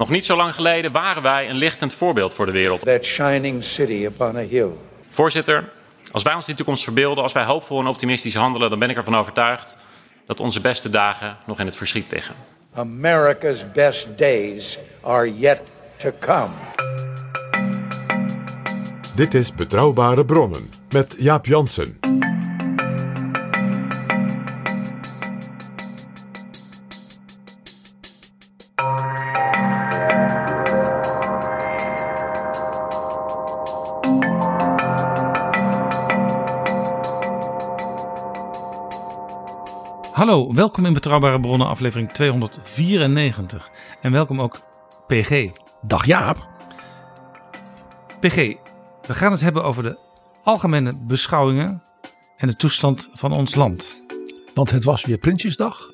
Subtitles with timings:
[0.00, 2.80] Nog niet zo lang geleden waren wij een lichtend voorbeeld voor de wereld.
[2.80, 4.70] that shining city upon a hill.
[5.10, 5.68] Voorzitter,
[6.10, 8.96] als wij ons die toekomst verbeelden, als wij hoopvol en optimistisch handelen, dan ben ik
[8.96, 9.76] ervan overtuigd
[10.26, 12.34] dat onze beste dagen nog in het verschiet liggen.
[12.74, 15.60] America's best days are yet
[15.96, 16.50] to come.
[19.14, 22.09] Dit is Betrouwbare Bronnen met Jaap Jansen.
[40.30, 43.70] Hallo, welkom in Betrouwbare Bronnen, aflevering 294.
[44.00, 44.60] En welkom ook
[45.06, 45.50] PG.
[45.82, 46.48] Dag Jaap.
[48.20, 48.36] PG,
[49.06, 49.98] we gaan het hebben over de
[50.44, 51.82] algemene beschouwingen
[52.36, 54.02] en de toestand van ons land.
[54.54, 55.90] Want het was weer Prinsjesdag.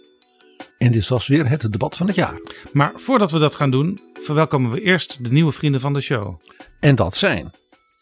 [0.79, 2.41] En dit was weer het debat van het jaar.
[2.73, 6.41] Maar voordat we dat gaan doen, verwelkomen we eerst de nieuwe vrienden van de show.
[6.81, 7.51] En dat zijn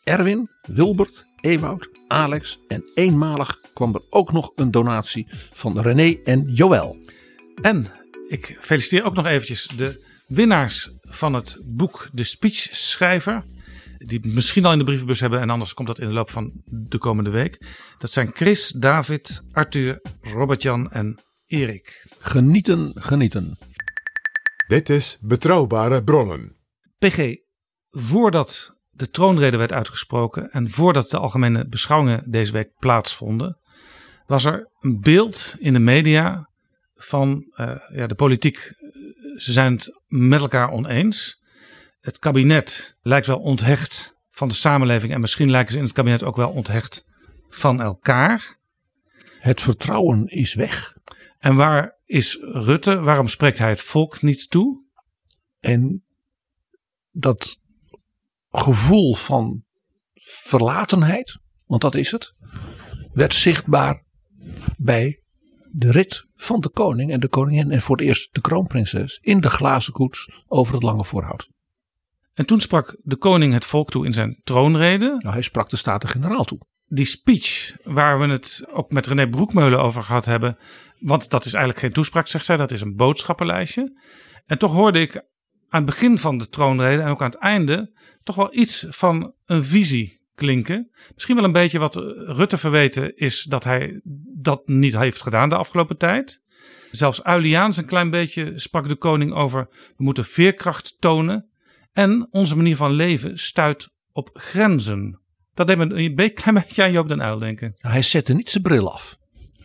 [0.05, 6.43] Erwin, Wilbert, Ewoud, Alex en eenmalig kwam er ook nog een donatie van René en
[6.43, 6.97] Joël.
[7.63, 7.87] En
[8.29, 13.45] ik feliciteer ook nog eventjes de winnaars van het boek De Speechschrijver.
[13.99, 16.53] Die misschien al in de brievenbus hebben en anders komt dat in de loop van
[16.65, 17.67] de komende week.
[17.99, 22.07] Dat zijn Chris, David, Arthur, Robert-Jan en Erik.
[22.19, 23.59] Genieten, genieten.
[24.69, 26.57] Dit is Betrouwbare Bronnen.
[26.99, 27.37] PG,
[27.91, 33.59] voordat de troonrede werd uitgesproken en voordat de algemene beschouwingen deze week plaatsvonden,
[34.27, 36.49] was er een beeld in de media
[36.95, 38.73] van eh, ja, de politiek.
[39.37, 41.43] Ze zijn het met elkaar oneens.
[42.01, 46.23] Het kabinet lijkt wel onthecht van de samenleving en misschien lijken ze in het kabinet
[46.23, 47.05] ook wel onthecht
[47.49, 48.59] van elkaar.
[49.39, 50.97] Het vertrouwen is weg.
[51.39, 53.01] En waar is Rutte?
[53.01, 54.85] Waarom spreekt hij het volk niet toe?
[55.61, 56.05] En
[57.11, 57.61] dat
[58.59, 59.65] gevoel van
[60.15, 62.35] verlatenheid, want dat is het,
[63.13, 64.05] werd zichtbaar
[64.77, 65.21] bij
[65.71, 69.41] de rit van de koning en de koningin en voor het eerst de kroonprinses in
[69.41, 71.49] de glazen koets over het lange voorhout.
[72.35, 75.07] En toen sprak de koning het volk toe in zijn troonrede.
[75.19, 76.59] Nou, hij sprak de Staten-Generaal toe.
[76.87, 80.59] die speech waar we het ook met René Broekmeulen over gehad hebben.
[81.01, 82.57] Want dat is eigenlijk geen toespraak, zegt zij.
[82.57, 84.01] Dat is een boodschappenlijstje.
[84.47, 87.93] En toch hoorde ik aan het begin van de troonrede en ook aan het einde
[88.25, 90.91] toch wel iets van een visie klinken.
[91.15, 91.95] Misschien wel een beetje wat
[92.27, 94.01] Rutte verweten is dat hij
[94.39, 96.43] dat niet heeft gedaan de afgelopen tijd.
[96.91, 99.69] Zelfs Uiliaans een klein beetje sprak de koning over.
[99.71, 101.49] We moeten veerkracht tonen.
[101.93, 105.21] En onze manier van leven stuit op grenzen.
[105.55, 107.75] Dat deed me een klein beetje aan Joop den Uyl denken.
[107.77, 109.19] Nou, hij zette niet zijn bril af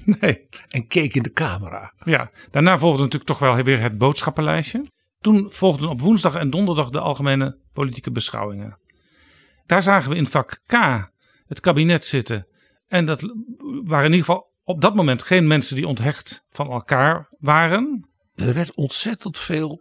[0.20, 1.94] Nee, en keek in de camera.
[2.04, 2.32] ja.
[2.52, 4.86] Daarna volgde natuurlijk toch wel weer het boodschappenlijstje.
[5.20, 8.80] Toen volgden op woensdag en donderdag de algemene politieke beschouwingen.
[9.66, 10.74] Daar zagen we in vak K
[11.46, 12.48] het kabinet zitten.
[12.88, 13.22] En dat
[13.84, 18.10] waren in ieder geval op dat moment geen mensen die onthecht van elkaar waren.
[18.36, 19.80] Er werd ontzettend veel,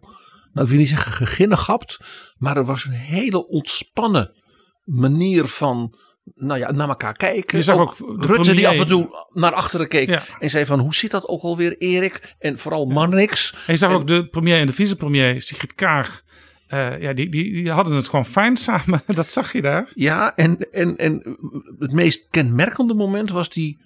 [0.53, 1.99] nou ik wil niet zeggen geginnegapt,
[2.37, 4.43] maar er was een hele ontspannen
[4.85, 5.99] manier van,
[6.35, 7.59] nou ja, naar elkaar kijken.
[7.59, 10.23] Je zag ook Rutte die af en toe naar achteren keek Ja.
[10.39, 12.35] en zei van, hoe zit dat ook alweer Erik?
[12.39, 13.53] En vooral Marnix.
[13.67, 16.23] En je zag En- ook de premier en de vicepremier, Sigrid Kaag.
[16.69, 19.03] eh, ja, die, die, die hadden het gewoon fijn samen.
[19.07, 19.91] Dat zag je daar.
[19.95, 21.37] Ja, en, en, en
[21.79, 23.79] het meest kenmerkende moment was die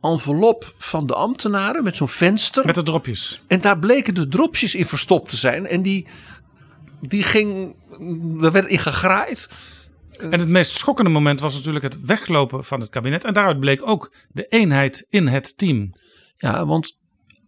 [0.00, 2.66] envelop van de ambtenaren met zo'n venster.
[2.66, 3.42] Met de dropjes.
[3.46, 5.66] En daar bleken de dropjes in verstopt te zijn.
[5.66, 6.06] En die,
[7.00, 7.74] die ging,
[8.42, 9.48] er werd in gegraaid.
[10.20, 13.24] En het meest schokkende moment was natuurlijk het weglopen van het kabinet.
[13.24, 15.94] En daaruit bleek ook de eenheid in het team.
[16.36, 16.98] Ja, want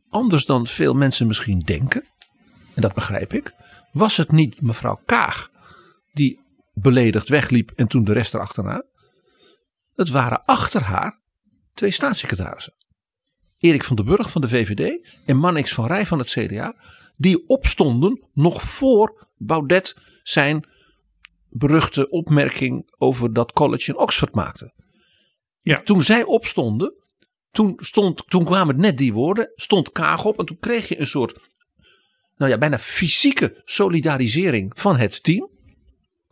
[0.08, 2.04] anders dan veel mensen misschien denken,
[2.74, 3.52] en dat begrijp ik,
[3.92, 5.50] was het niet mevrouw Kaag
[6.12, 6.40] die
[6.74, 8.84] beledigd wegliep en toen de rest erachterna.
[9.94, 11.20] Het waren achter haar
[11.74, 12.74] twee staatssecretarissen.
[13.58, 16.74] Erik van den Burg van de VVD en Mannix van Rij van het CDA.
[17.16, 20.66] Die opstonden nog voor Baudet zijn
[21.52, 24.72] beruchte opmerking over dat college in Oxford maakte.
[25.60, 25.82] Ja.
[25.82, 26.94] Toen zij opstonden,
[27.50, 31.06] toen, stond, toen kwamen net die woorden, stond Kaag op en toen kreeg je een
[31.06, 31.38] soort,
[32.36, 35.50] nou ja, bijna fysieke solidarisering van het team.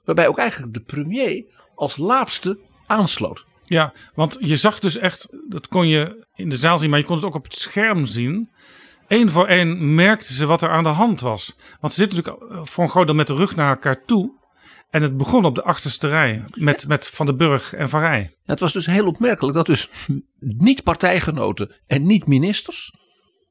[0.04, 1.44] Waarbij ook eigenlijk de premier
[1.74, 3.44] als laatste aansloot.
[3.64, 7.04] Ja, want je zag dus echt, dat kon je in de zaal zien, maar je
[7.04, 8.50] kon het ook op het scherm zien.
[9.08, 11.56] Eén voor één merkten ze wat er aan de hand was.
[11.80, 14.38] Want ze zitten natuurlijk voor een groot deel met de rug naar elkaar toe.
[14.90, 18.36] En het begon op de achterste rij met, met Van den Burg en Van Rij.
[18.44, 19.88] Het was dus heel opmerkelijk dat dus
[20.38, 22.94] niet partijgenoten en niet ministers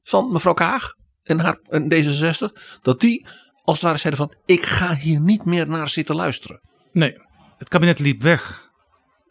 [0.04, 0.94] van mevrouw Kaag
[1.24, 3.26] en, haar, en D66, dat die
[3.64, 6.62] als het ware zeiden van ik ga hier niet meer naar zitten luisteren.
[6.92, 7.18] Nee,
[7.58, 8.70] het kabinet liep weg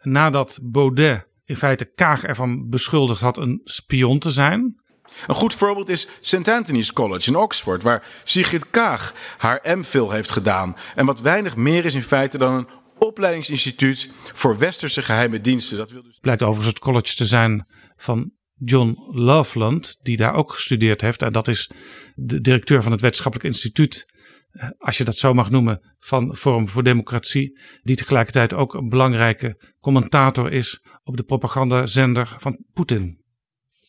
[0.02, 4.80] nadat Baudet in feite Kaag ervan beschuldigd had een spion te zijn.
[5.26, 6.48] Een goed voorbeeld is St.
[6.48, 10.76] Anthony's College in Oxford, waar Sigrid Kaag haar MPhil heeft gedaan.
[10.94, 12.68] En wat weinig meer is in feite dan een
[12.98, 15.76] opleidingsinstituut voor westerse geheime diensten.
[15.76, 16.18] Dat wil dus...
[16.18, 17.66] Blijkt overigens het college te zijn
[17.96, 21.22] van John Loveland, die daar ook gestudeerd heeft.
[21.22, 21.70] En dat is
[22.14, 24.06] de directeur van het wetenschappelijk instituut,
[24.50, 27.60] eh, als je dat zo mag noemen, van Forum voor Democratie.
[27.82, 33.26] Die tegelijkertijd ook een belangrijke commentator is op de propagandazender van Poetin.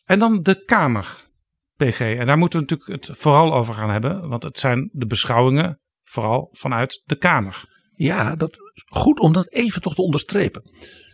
[0.09, 1.29] En dan de Kamer,
[1.75, 1.99] PG.
[1.99, 5.79] En daar moeten we natuurlijk het vooral over gaan hebben, want het zijn de beschouwingen
[6.03, 7.63] vooral vanuit de Kamer.
[7.95, 10.71] Ja, dat goed om dat even toch te onderstrepen.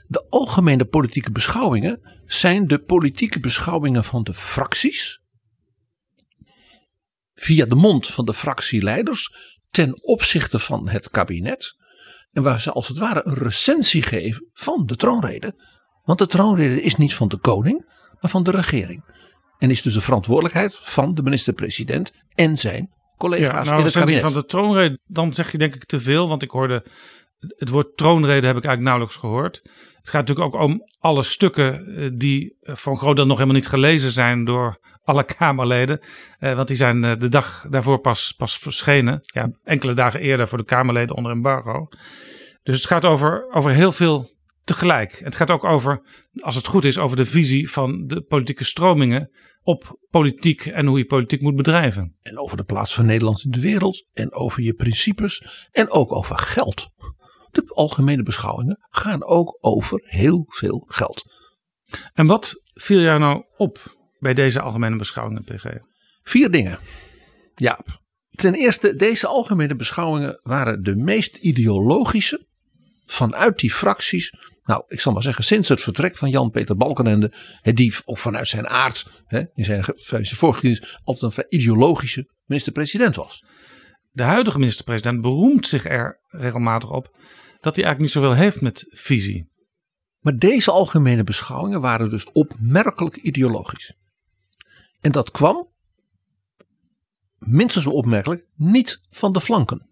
[0.08, 5.22] De algemene politieke beschouwingen zijn de politieke beschouwingen van de fracties.
[7.34, 9.36] Via de mond van de fractieleiders
[9.70, 11.76] ten opzichte van het kabinet.
[12.32, 15.62] En waar ze als het ware een recensie geven van de troonrede.
[16.04, 17.86] Want de troonrede is niet van de koning,
[18.22, 19.04] maar van de regering.
[19.58, 23.94] En is dus de verantwoordelijkheid van de minister-president en zijn collega's Ja, in nou, het
[23.94, 24.22] kabinet.
[24.22, 26.86] van de troonrede, dan zeg je denk ik te veel, want ik hoorde
[27.40, 29.62] het woord troonrede heb ik eigenlijk nauwelijks gehoord.
[29.96, 33.58] Het gaat natuurlijk ook om alle stukken eh, die eh, een groot deel nog helemaal
[33.60, 36.00] niet gelezen zijn door alle Kamerleden.
[36.40, 39.20] Eh, want die zijn eh, de dag daarvoor pas, pas verschenen.
[39.24, 41.88] Ja, enkele dagen eerder voor de Kamerleden onder embargo.
[42.64, 44.30] Dus het gaat over, over heel veel
[44.66, 45.20] tegelijk.
[45.24, 46.02] Het gaat ook over,
[46.36, 49.30] als het goed is, over de visie van de politieke stromingen
[49.62, 52.16] op politiek en hoe je politiek moet bedrijven.
[52.22, 54.06] En over de plaats van Nederland in de wereld.
[54.14, 55.68] En over je principes.
[55.72, 56.90] En ook over geld.
[57.52, 61.24] De algemene beschouwingen gaan ook over heel veel geld.
[62.14, 65.66] En wat viel jou nou op bij deze algemene beschouwingen, PG?
[66.24, 66.80] Vier dingen.
[67.56, 68.02] Jaap.
[68.32, 72.46] Ten eerste, deze algemene beschouwingen waren de meest ideologische
[73.06, 74.34] vanuit die fracties.
[74.66, 78.68] Nou, ik zal maar zeggen, sinds het vertrek van Jan-Peter Balkenende, die ook vanuit zijn
[78.68, 83.46] aard, hè, in zijn, zijn voorgeschiedenis, altijd een vrij ideologische minister-president was.
[84.12, 87.18] De huidige minister-president beroemt zich er regelmatig op
[87.60, 89.54] dat hij eigenlijk niet zoveel heeft met visie.
[90.20, 93.96] Maar deze algemene beschouwingen waren dus opmerkelijk ideologisch.
[95.02, 95.70] En dat kwam,
[97.38, 99.90] minstens zo opmerkelijk, niet van de flanken.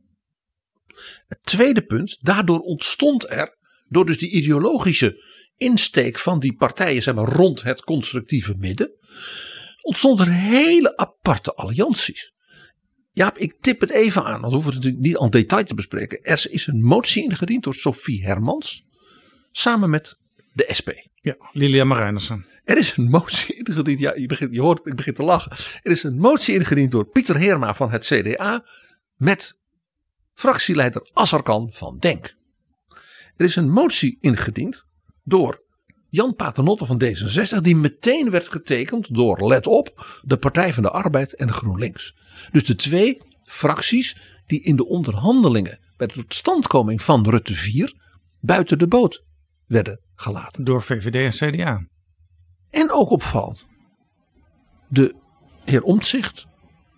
[1.27, 3.57] Het tweede punt, daardoor ontstond er,
[3.93, 5.23] door dus die ideologische
[5.57, 8.91] insteek van die partijen zeg maar, rond het constructieve midden,
[9.81, 12.33] ontstond er hele aparte allianties.
[13.11, 16.23] Jaap, ik tip het even aan, want we hoeven het niet al detail te bespreken.
[16.23, 18.85] Er is een motie ingediend door Sophie Hermans,
[19.51, 20.17] samen met
[20.53, 20.89] de SP.
[21.13, 22.45] Ja, Lilia Marijnissen.
[22.63, 23.99] Er is een motie ingediend.
[23.99, 25.51] Ja, je, begint, je hoort, ik begin te lachen.
[25.81, 28.65] Er is een motie ingediend door Pieter Heerma van het CDA.
[29.15, 29.57] Met
[30.33, 32.35] fractieleider Azarkan van Denk.
[33.35, 34.85] Er is een motie ingediend
[35.23, 35.61] door
[36.09, 37.61] Jan Paternotte van D66.
[37.61, 42.15] Die meteen werd getekend door, let op, de Partij van de Arbeid en GroenLinks.
[42.51, 47.95] Dus de twee fracties die in de onderhandelingen bij de totstandkoming van Rutte 4
[48.39, 49.23] buiten de boot
[49.65, 50.63] werden gelaten.
[50.63, 51.87] Door VVD en CDA.
[52.69, 53.65] En ook opvallend.
[54.87, 55.15] De
[55.63, 56.45] heer Omtzigt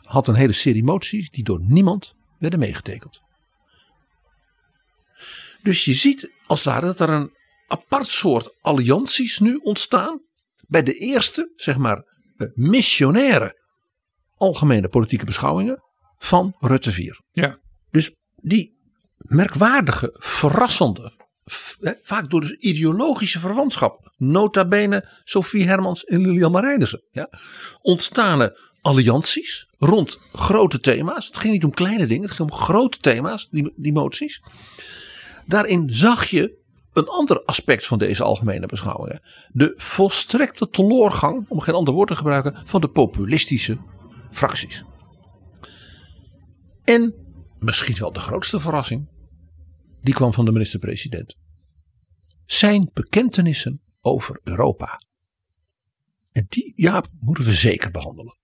[0.01, 3.21] had een hele serie moties die door niemand werden meegetekend.
[5.65, 7.31] Dus je ziet als het ware dat er een
[7.67, 10.22] apart soort allianties nu ontstaan.
[10.67, 12.03] Bij de eerste, zeg maar,
[12.38, 13.63] eh, missionaire
[14.38, 15.84] algemene politieke beschouwingen
[16.17, 17.22] van Rutte 4.
[17.31, 17.60] Ja.
[17.91, 18.77] Dus die
[19.17, 21.13] merkwaardige, verrassende,
[22.01, 27.29] vaak door de ideologische verwantschap, nota bene Sophie Hermans en Lilian Marijnissen, ja,
[27.81, 31.25] ontstane allianties rond grote thema's.
[31.25, 34.41] Het ging niet om kleine dingen, het ging om grote thema's, die, die moties.
[35.45, 39.21] Daarin zag je een ander aspect van deze algemene beschouwingen.
[39.51, 43.77] De volstrekte teloorgang, om geen ander woord te gebruiken, van de populistische
[44.31, 44.83] fracties.
[46.83, 47.13] En
[47.59, 49.09] misschien wel de grootste verrassing,
[50.01, 51.35] die kwam van de minister-president.
[52.45, 54.99] Zijn bekentenissen over Europa.
[56.31, 58.37] En die, ja, moeten we zeker behandelen.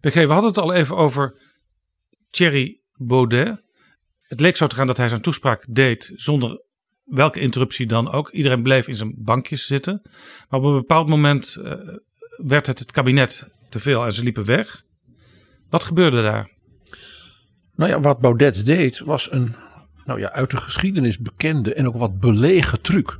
[0.00, 1.42] BG, we hadden het al even over
[2.30, 3.64] Thierry Baudet.
[4.26, 6.60] Het leek zo te gaan dat hij zijn toespraak deed zonder
[7.04, 8.30] welke interruptie dan ook.
[8.30, 10.02] Iedereen bleef in zijn bankjes zitten.
[10.48, 11.72] Maar op een bepaald moment uh,
[12.36, 14.84] werd het het kabinet te veel en ze liepen weg.
[15.70, 16.50] Wat gebeurde daar?
[17.74, 19.56] Nou ja, wat Baudet deed was een
[20.04, 23.18] nou ja, uit de geschiedenis bekende en ook wat belegen truc.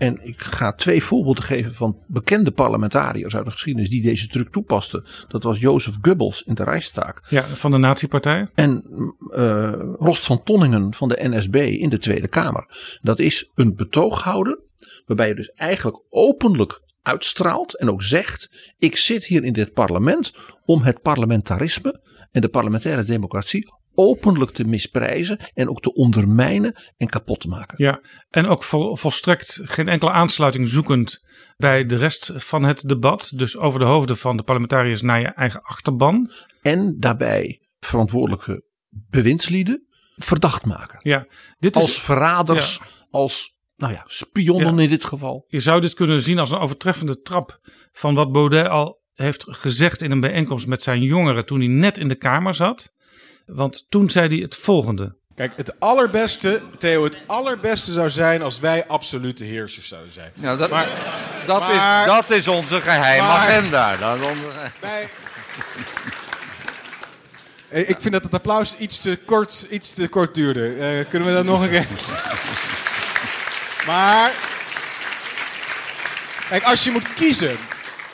[0.00, 4.52] En ik ga twee voorbeelden geven van bekende parlementariërs uit de geschiedenis die deze truc
[4.52, 5.04] toepasten.
[5.28, 7.20] Dat was Jozef Goebbels in de Rijkstaak.
[7.28, 8.48] Ja, van de Nazi-partij.
[8.54, 8.84] En
[9.30, 12.98] uh, Rost van Tonningen van de NSB in de Tweede Kamer.
[13.02, 14.58] Dat is een betoog houden
[15.06, 20.32] waarbij je dus eigenlijk openlijk uitstraalt en ook zegt: ik zit hier in dit parlement
[20.64, 22.00] om het parlementarisme
[22.32, 27.84] en de parlementaire democratie openlijk te misprijzen en ook te ondermijnen en kapot te maken.
[27.84, 31.22] Ja, en ook vol, volstrekt geen enkele aansluiting zoekend
[31.56, 33.32] bij de rest van het debat.
[33.34, 36.30] Dus over de hoofden van de parlementariërs naar je eigen achterban.
[36.62, 40.98] En daarbij verantwoordelijke bewindslieden verdacht maken.
[41.02, 41.26] Ja,
[41.58, 43.06] dit is, als verraders, ja.
[43.10, 44.82] als nou ja, spionnen ja.
[44.82, 45.44] in dit geval.
[45.48, 47.58] Je zou dit kunnen zien als een overtreffende trap
[47.92, 51.98] van wat Baudet al heeft gezegd in een bijeenkomst met zijn jongeren toen hij net
[51.98, 52.92] in de Kamer zat.
[53.52, 55.14] Want toen zei hij het volgende.
[55.34, 60.32] Kijk, het allerbeste, Theo, het allerbeste zou zijn als wij absolute heersers zouden zijn.
[60.34, 60.88] Nou, dat, maar,
[61.46, 63.96] dat, maar, is, dat is onze geheime maar, agenda.
[63.96, 64.42] Dat is onze...
[64.80, 65.08] Wij,
[67.68, 70.76] ik vind dat het applaus iets te kort, iets te kort duurde.
[70.76, 71.86] Uh, kunnen we dat nog een keer?
[73.86, 74.32] maar,
[76.48, 77.56] kijk, als je moet kiezen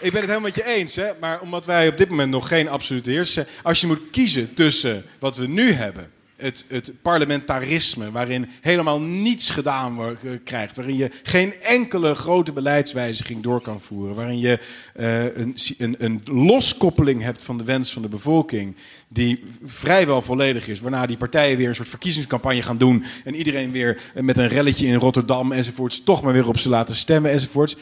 [0.01, 1.11] ik ben het helemaal met je eens, hè?
[1.21, 3.47] maar omdat wij op dit moment nog geen absolute heers zijn.
[3.63, 9.51] Als je moet kiezen tussen wat we nu hebben, het, het parlementarisme, waarin helemaal niets
[9.51, 14.59] gedaan wordt, uh, krijgt, waarin je geen enkele grote beleidswijziging door kan voeren, waarin je
[14.97, 18.77] uh, een, een, een, loskoppeling hebt van de wens van de bevolking,
[19.09, 23.73] die vrijwel volledig is, waarna die partijen weer een soort verkiezingscampagne gaan doen en iedereen
[23.73, 27.77] weer met een relletje in Rotterdam enzovoorts toch maar weer op ze laten stemmen enzovoorts.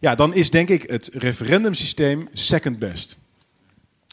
[0.00, 3.16] Ja, dan is denk ik het referendumsysteem second best.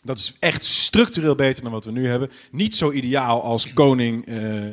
[0.03, 2.29] Dat is echt structureel beter dan wat we nu hebben.
[2.51, 4.63] Niet zo ideaal als koning, uh,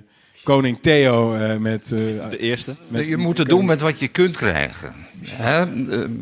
[0.42, 1.90] koning Theo uh, met...
[1.90, 2.76] Uh, de eerste.
[2.88, 4.95] Met, je moet het doen met wat je kunt krijgen.
[5.25, 5.64] Hè?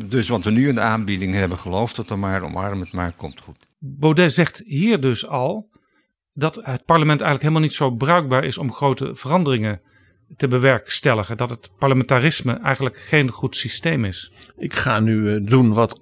[0.07, 3.13] Dus wat we nu in de aanbieding hebben, geloof dat er maar, omarm het maar,
[3.17, 3.57] komt goed.
[3.77, 5.69] Baudet zegt hier dus al
[6.33, 9.81] dat het parlement eigenlijk helemaal niet zo bruikbaar is om grote veranderingen
[10.35, 11.37] te bewerkstelligen.
[11.37, 14.31] Dat het parlementarisme eigenlijk geen goed systeem is.
[14.57, 16.01] Ik ga nu uh, doen wat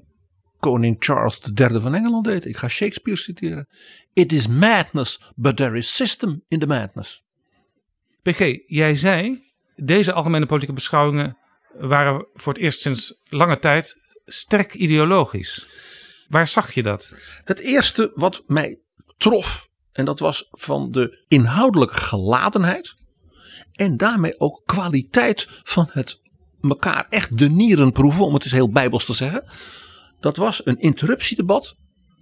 [0.60, 2.46] koning Charles III van Engeland deed.
[2.46, 3.68] Ik ga Shakespeare citeren.
[4.14, 7.24] It is madness, but there is system in the madness.
[8.22, 9.44] PG, jij zei,
[9.76, 11.38] deze algemene politieke beschouwingen
[11.78, 15.68] waren voor het eerst sinds lange tijd sterk ideologisch.
[16.28, 17.14] Waar zag je dat?
[17.44, 18.80] Het eerste wat mij
[19.18, 22.96] trof, en dat was van de inhoudelijke geladenheid
[23.80, 26.22] en daarmee ook kwaliteit van het
[26.62, 29.44] elkaar echt de nieren proeven, om het eens heel bijbels te zeggen.
[30.20, 31.76] Dat was een interruptiedebat.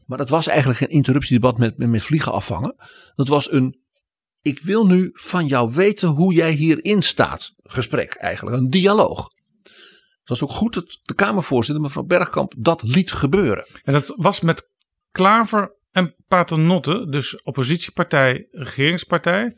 [0.05, 2.75] Maar dat was eigenlijk geen interruptiedebat met, met, vliegen afvangen.
[3.15, 3.79] Dat was een,
[4.41, 7.53] ik wil nu van jou weten hoe jij hierin staat.
[7.63, 9.29] Gesprek eigenlijk, een dialoog.
[10.19, 13.67] Het was ook goed dat de Kamervoorzitter, mevrouw Bergkamp, dat liet gebeuren.
[13.83, 14.71] En dat was met
[15.11, 19.57] Klaver en Paternotte, dus oppositiepartij, regeringspartij.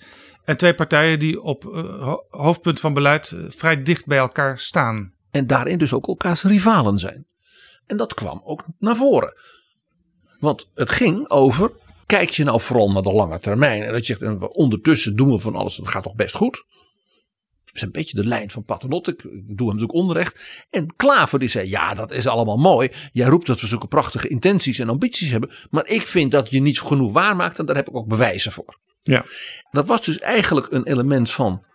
[0.50, 5.14] En twee partijen die op uh, hoofdpunt van beleid uh, vrij dicht bij elkaar staan.
[5.32, 7.26] En daarin dus ook elkaars rivalen zijn.
[7.86, 9.34] En dat kwam ook naar voren.
[10.40, 11.72] Want het ging over,
[12.06, 13.84] kijk je nou vooral naar de lange termijn.
[13.84, 16.66] En dat je zegt, ondertussen doen we van alles, dat gaat toch best goed.
[17.66, 19.12] Dat is een beetje de lijn van Paternotte.
[19.12, 20.66] Ik, ik doe hem natuurlijk onrecht.
[20.70, 22.90] En Klaver die zei, ja dat is allemaal mooi.
[23.12, 25.52] Jij roept dat we zulke prachtige intenties en ambities hebben.
[25.70, 28.80] Maar ik vind dat je niet genoeg waarmaakt en daar heb ik ook bewijzen voor.
[29.10, 29.26] Ja.
[29.72, 31.66] Dat was dus eigenlijk een element van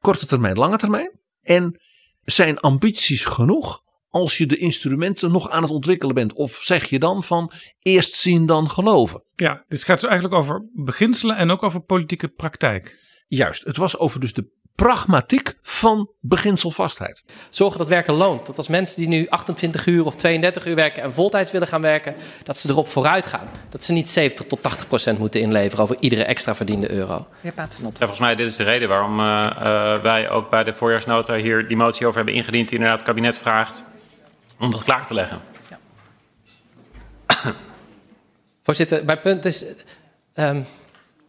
[0.00, 1.18] korte termijn, lange termijn.
[1.42, 1.80] En
[2.24, 6.32] zijn ambities genoeg als je de instrumenten nog aan het ontwikkelen bent?
[6.32, 9.22] Of zeg je dan van eerst zien dan geloven?
[9.34, 12.98] Ja, dit gaat dus eigenlijk over beginselen en ook over politieke praktijk.
[13.26, 17.24] Juist, het was over dus de pragmatiek van beginselvastheid.
[17.50, 18.46] Zorgen dat werken loont.
[18.46, 21.80] Dat als mensen die nu 28 uur of 32 uur werken en voltijds willen gaan
[21.80, 23.48] werken, dat ze erop vooruit gaan.
[23.68, 27.26] Dat ze niet 70 tot 80 procent moeten inleveren over iedere extra verdiende euro.
[27.40, 31.34] Ja, volgens mij dit is de reden waarom uh, uh, wij ook bij de voorjaarsnota
[31.34, 33.82] hier die motie over hebben ingediend die inderdaad het kabinet vraagt
[34.58, 35.40] om dat klaar te leggen.
[35.68, 35.78] Ja.
[38.62, 39.64] Voorzitter, mijn punt is,
[40.34, 40.66] um,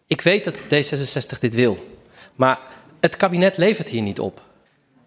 [0.07, 1.97] ik weet dat D66 dit wil,
[2.35, 2.59] maar
[3.05, 4.41] het kabinet levert hier niet op.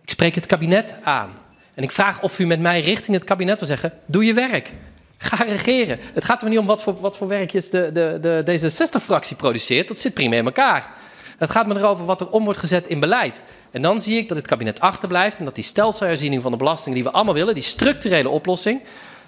[0.02, 1.32] Ik spreek het kabinet aan.
[1.74, 4.72] En ik vraag of u met mij richting het kabinet wil zeggen: doe je werk.
[5.18, 5.98] Ga regeren.
[6.14, 9.88] Het gaat er niet om wat voor, wat voor werkjes de, de, de D66-fractie produceert.
[9.88, 10.90] Dat zit prima in elkaar.
[11.38, 13.42] Het gaat me erover wat er om wordt gezet in beleid.
[13.70, 16.94] En dan zie ik dat het kabinet achterblijft en dat die stelselherziening van de belasting
[16.94, 18.82] die we allemaal willen, die structurele oplossing,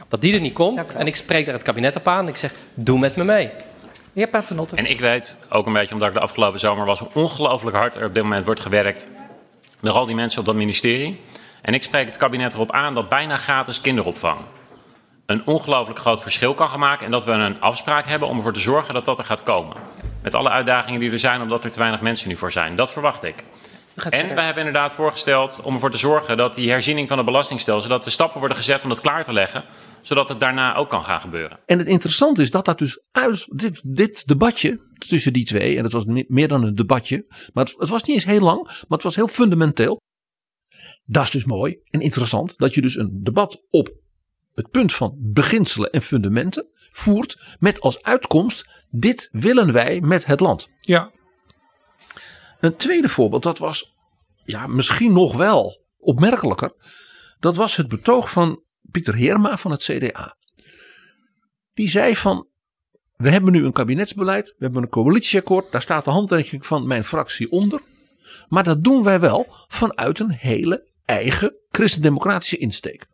[0.08, 0.92] dat die er niet komt.
[0.92, 3.50] En ik spreek daar het kabinet op aan en ik zeg: doe met me mee.
[4.30, 4.76] Paternotte.
[4.76, 8.06] En ik weet, ook een beetje omdat ik de afgelopen zomer was, ongelooflijk hard er
[8.06, 9.08] op dit moment wordt gewerkt
[9.80, 11.20] door al die mensen op dat ministerie.
[11.62, 14.40] En ik spreek het kabinet erop aan dat bijna gratis kinderopvang
[15.30, 17.04] een ongelooflijk groot verschil kan gaan maken.
[17.04, 19.76] En dat we een afspraak hebben om ervoor te zorgen dat dat er gaat komen.
[20.22, 22.76] Met alle uitdagingen die er zijn, omdat er te weinig mensen nu voor zijn.
[22.76, 23.44] Dat verwacht ik.
[23.94, 27.90] En wij hebben inderdaad voorgesteld om ervoor te zorgen dat die herziening van het belastingstelsel,
[27.90, 29.64] dat de stappen worden gezet om dat klaar te leggen
[30.02, 31.58] zodat het daarna ook kan gaan gebeuren.
[31.66, 35.84] En het interessante is dat dat dus uit dit, dit debatje tussen die twee, en
[35.84, 38.86] het was meer dan een debatje, maar het, het was niet eens heel lang, maar
[38.88, 40.00] het was heel fundamenteel.
[41.04, 43.92] Dat is dus mooi en interessant dat je dus een debat op
[44.54, 50.40] het punt van beginselen en fundamenten voert met als uitkomst dit willen wij met het
[50.40, 50.68] land.
[50.80, 51.10] Ja.
[52.60, 53.94] Een tweede voorbeeld, dat was
[54.44, 56.72] ja, misschien nog wel opmerkelijker.
[57.38, 60.36] Dat was het betoog van Pieter Heerma van het CDA.
[61.74, 62.48] Die zei van,
[63.16, 67.04] we hebben nu een kabinetsbeleid, we hebben een coalitieakkoord, daar staat de handtekening van mijn
[67.04, 67.80] fractie onder.
[68.48, 73.06] Maar dat doen wij wel vanuit een hele eigen christendemocratische insteek.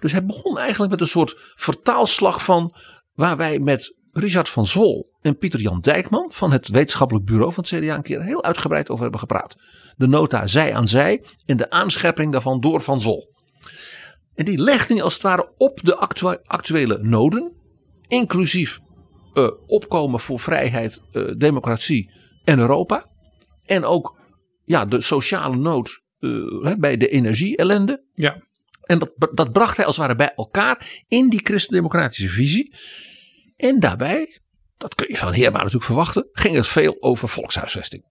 [0.00, 2.74] Dus hij begon eigenlijk met een soort vertaalslag van
[3.12, 7.64] waar wij met Richard van Zwol en Pieter Jan Dijkman van het wetenschappelijk bureau van
[7.68, 9.56] het CDA een keer heel uitgebreid over hebben gepraat.
[9.96, 13.30] De nota zij aan zij en de aanscherping daarvan door Van Zwol.
[14.34, 15.96] En die legde hij als het ware op de
[16.46, 17.52] actuele noden,
[18.08, 18.80] inclusief
[19.34, 22.10] uh, opkomen voor vrijheid, uh, democratie
[22.44, 23.06] en Europa.
[23.64, 24.18] En ook
[24.64, 28.04] ja, de sociale nood uh, bij de energie-ellende.
[28.14, 28.42] Ja.
[28.82, 32.74] En dat, dat bracht hij als het ware bij elkaar in die christendemocratische visie.
[33.56, 34.40] En daarbij,
[34.82, 38.04] dat kun je van Heerma natuurlijk verwachten, ging het veel over volkshuisvesting.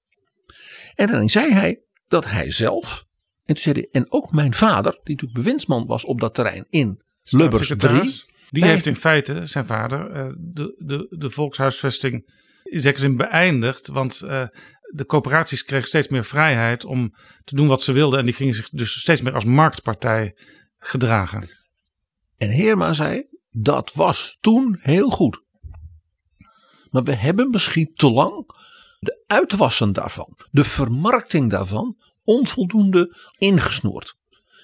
[0.95, 3.05] En dan zei hij dat hij zelf
[3.51, 6.65] en toen zei hij, en ook mijn vader, die natuurlijk bewindsman was op dat terrein
[6.69, 8.23] in Lubbers 3.
[8.49, 12.31] Die heeft in feite, zijn vader, eh, de, de, de volkshuisvesting
[12.63, 13.87] in zekere zin beëindigd.
[13.87, 14.43] Want uh,
[14.81, 18.19] de coöperaties kregen steeds meer vrijheid om te doen wat ze wilden.
[18.19, 20.35] En die gingen zich dus steeds meer als marktpartij
[20.77, 21.49] gedragen.
[22.37, 25.40] En Heerma zei, dat was toen heel goed.
[26.91, 28.45] Maar we hebben misschien te lang
[28.99, 34.15] de uitwassen daarvan, de vermarkting daarvan, onvoldoende ingesnoerd.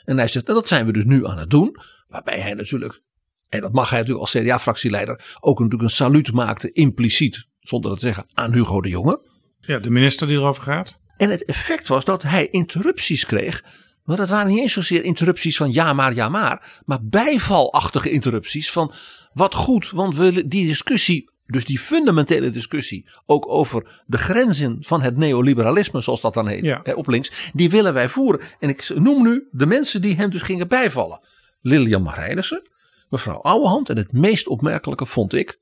[0.05, 1.75] En hij zegt, nou, dat zijn we dus nu aan het doen.
[2.07, 3.01] Waarbij hij natuurlijk,
[3.49, 7.99] en dat mag hij natuurlijk als CDA-fractieleider, ook natuurlijk een saluut maakte impliciet, zonder dat
[7.99, 9.21] te zeggen, aan Hugo de Jonge.
[9.59, 10.99] Ja, de minister die erover gaat.
[11.17, 13.63] En het effect was dat hij interrupties kreeg.
[14.03, 16.81] Maar dat waren niet eens zozeer interrupties van ja maar, ja maar.
[16.85, 18.93] Maar bijvalachtige interrupties van
[19.33, 25.01] wat goed, want we die discussie dus die fundamentele discussie, ook over de grenzen van
[25.01, 26.79] het neoliberalisme, zoals dat dan heet, ja.
[26.83, 28.41] hè, op links, die willen wij voeren.
[28.59, 31.19] En ik noem nu de mensen die hem dus gingen bijvallen.
[31.61, 32.69] Lilian Marijnissen,
[33.09, 35.59] mevrouw Ouwehand en het meest opmerkelijke vond ik,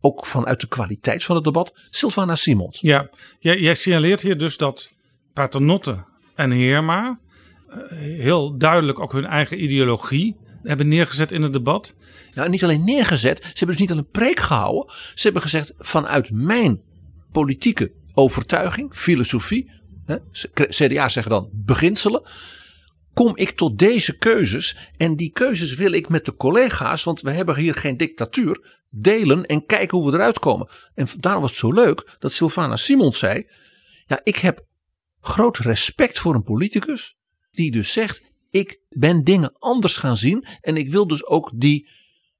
[0.00, 2.80] ook vanuit de kwaliteit van het debat, Sylvana Simons.
[2.80, 4.92] Ja, jij, jij signaleert hier dus dat
[5.32, 7.18] Paternotte en Heerma
[7.68, 10.36] eh, heel duidelijk ook hun eigen ideologie
[10.68, 11.94] hebben neergezet in het debat.
[12.34, 14.94] Ja, niet alleen neergezet, ze hebben dus niet alleen een preek gehouden.
[15.14, 16.80] Ze hebben gezegd vanuit mijn
[17.32, 19.70] politieke overtuiging, filosofie,
[20.04, 20.16] hè,
[20.68, 22.22] CDA zeggen dan beginselen,
[23.14, 24.76] kom ik tot deze keuzes.
[24.96, 29.46] En die keuzes wil ik met de collega's, want we hebben hier geen dictatuur, delen
[29.46, 30.68] en kijken hoe we eruit komen.
[30.94, 33.46] En daarom was het zo leuk dat Sylvana Simons zei,
[34.06, 34.64] ja, ik heb
[35.20, 37.16] groot respect voor een politicus
[37.50, 38.22] die dus zegt,
[38.58, 41.88] ik ben dingen anders gaan zien en ik wil dus ook die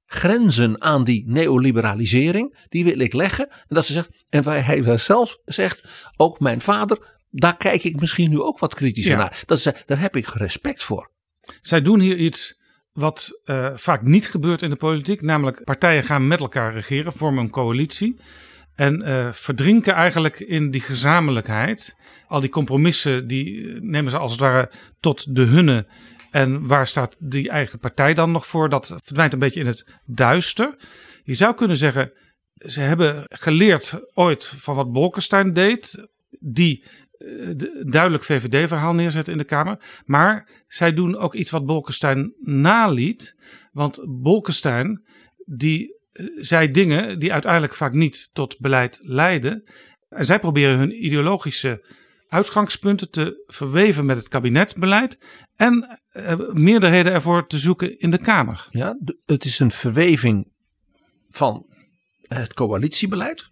[0.05, 3.49] grenzen aan die neoliberalisering, die wil ik leggen.
[3.49, 7.99] En dat ze zegt, en waar hij zelf zegt, ook mijn vader, daar kijk ik
[7.99, 9.17] misschien nu ook wat kritischer Ja.
[9.17, 9.43] naar.
[9.45, 11.11] Dat ze, daar heb ik respect voor.
[11.61, 12.59] Zij doen hier iets
[12.91, 15.21] wat eh, vaak niet gebeurt in de politiek.
[15.21, 18.19] Namelijk partijen gaan met elkaar regeren, vormen een coalitie.
[18.77, 21.95] En eh, verdrinken eigenlijk in die gezamenlijkheid.
[22.27, 25.87] Al die compromissen, die eh, nemen ze als het ware tot de hunne.
[26.31, 28.69] En waar staat die eigen partij dan nog voor?
[28.69, 30.75] Dat verdwijnt een beetje in het duister.
[31.23, 32.11] Je zou kunnen zeggen,
[32.53, 36.07] ze hebben geleerd ooit van wat Bolkestein deed.
[36.39, 36.83] Die
[37.17, 40.01] eh, de- duidelijk VVD-verhaal neerzet in de Kamer.
[40.05, 43.35] Maar zij doen ook iets wat Bolkestein naliet.
[43.71, 45.03] Want Bolkestein,
[45.45, 49.63] die eh, zei dingen die uiteindelijk vaak niet tot beleid leiden.
[50.09, 51.95] En zij proberen hun ideologische
[52.27, 55.19] uitgangspunten te verweven met het kabinetsbeleid.
[55.55, 58.67] En eh, meerderheden ervoor te zoeken in de Kamer.
[58.71, 60.51] Ja, het is een verweving
[61.29, 61.65] van
[62.21, 63.49] het coalitiebeleid.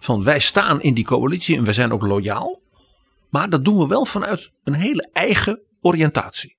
[0.00, 2.62] Van wij staan in die coalitie en wij zijn ook loyaal.
[3.30, 6.56] Maar dat doen we wel vanuit een hele eigen oriëntatie.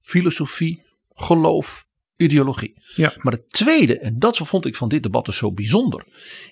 [0.00, 1.87] Filosofie, geloof,
[2.18, 2.74] ideologie.
[2.94, 3.12] Ja.
[3.18, 6.06] Maar het tweede, en dat vond ik van dit debat dus zo bijzonder,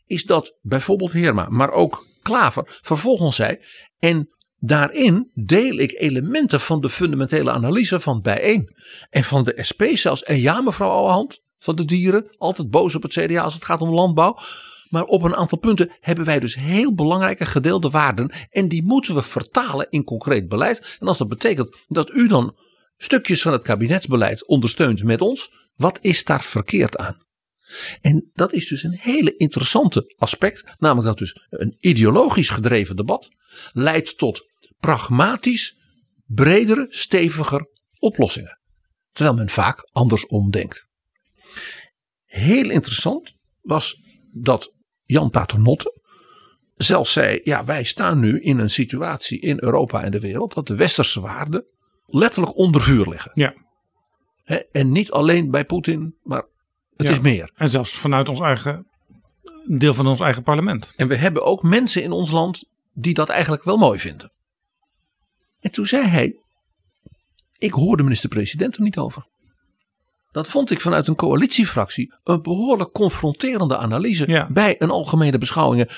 [0.06, 3.58] is dat bijvoorbeeld Heerma, maar ook Klaver vervolgens zei,
[3.98, 8.74] en daarin deel ik elementen van de fundamentele analyse van bijeen.
[9.10, 10.22] En van de SP zelfs.
[10.22, 13.80] En ja, mevrouw Ouwehand, van de dieren, altijd boos op het CDA als het gaat
[13.80, 14.38] om landbouw.
[14.88, 18.32] Maar op een aantal punten hebben wij dus heel belangrijke gedeelde waarden.
[18.50, 20.96] En die moeten we vertalen in concreet beleid.
[21.00, 22.54] En als dat betekent dat u dan
[22.96, 25.50] stukjes van het kabinetsbeleid ondersteunt met ons.
[25.74, 27.24] Wat is daar verkeerd aan?
[28.00, 30.74] En dat is dus een hele interessante aspect.
[30.78, 33.28] Namelijk dat dus een ideologisch gedreven debat
[33.72, 34.46] leidt tot
[34.78, 35.76] pragmatisch,
[36.24, 38.58] bredere, steviger oplossingen.
[39.12, 40.86] Terwijl men vaak andersom denkt.
[42.24, 44.00] Heel interessant was
[44.32, 44.72] dat
[45.04, 46.00] Jan Paternotte
[46.74, 50.66] zelfs zei: ja, wij staan nu in een situatie in Europa en de wereld dat
[50.66, 51.66] de westerse waarden
[52.06, 53.30] letterlijk onder vuur liggen.
[53.34, 53.54] Ja.
[54.72, 56.44] En niet alleen bij Poetin, maar
[56.96, 57.12] het Ja.
[57.12, 57.52] is meer.
[57.54, 58.86] En zelfs vanuit ons eigen
[59.66, 60.92] deel van ons eigen parlement.
[60.96, 64.32] En we hebben ook mensen in ons land die dat eigenlijk wel mooi vinden.
[65.60, 66.40] En toen zei hij:
[67.58, 69.26] Ik hoor de minister-president er niet over.
[70.30, 75.88] Dat vond ik vanuit een coalitiefractie een behoorlijk confronterende analyse bij een algemene beschouwingen.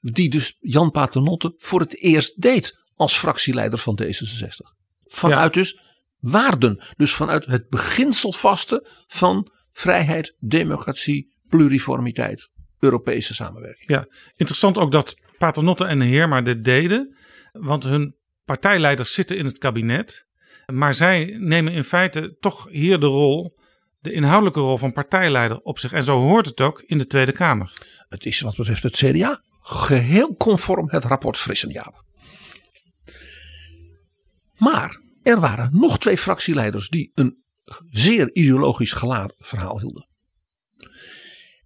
[0.00, 4.81] Die dus Jan Paternotte voor het eerst deed als fractieleider van D66.
[5.12, 5.80] Vanuit dus
[6.18, 6.82] waarden.
[6.96, 12.48] Dus vanuit het beginselvaste van vrijheid, democratie, pluriformiteit,
[12.78, 13.88] Europese samenwerking.
[13.88, 17.16] Ja, interessant ook dat Paternotte en Heerma dit deden.
[17.52, 20.26] Want hun partijleiders zitten in het kabinet.
[20.72, 23.58] Maar zij nemen in feite toch hier de rol,
[23.98, 25.92] de inhoudelijke rol van partijleider op zich.
[25.92, 27.72] En zo hoort het ook in de Tweede Kamer.
[28.08, 32.04] Het is wat betreft het CDA geheel conform het rapport Frissenjaap.
[34.56, 37.42] Maar er waren nog twee fractieleiders die een
[37.90, 40.06] zeer ideologisch geladen verhaal hielden.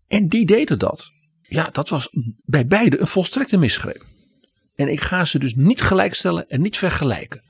[0.07, 1.11] En die deden dat.
[1.43, 2.09] Ja, dat was
[2.45, 4.05] bij beide een volstrekte misgreep.
[4.75, 7.43] En ik ga ze dus niet gelijkstellen en niet vergelijken.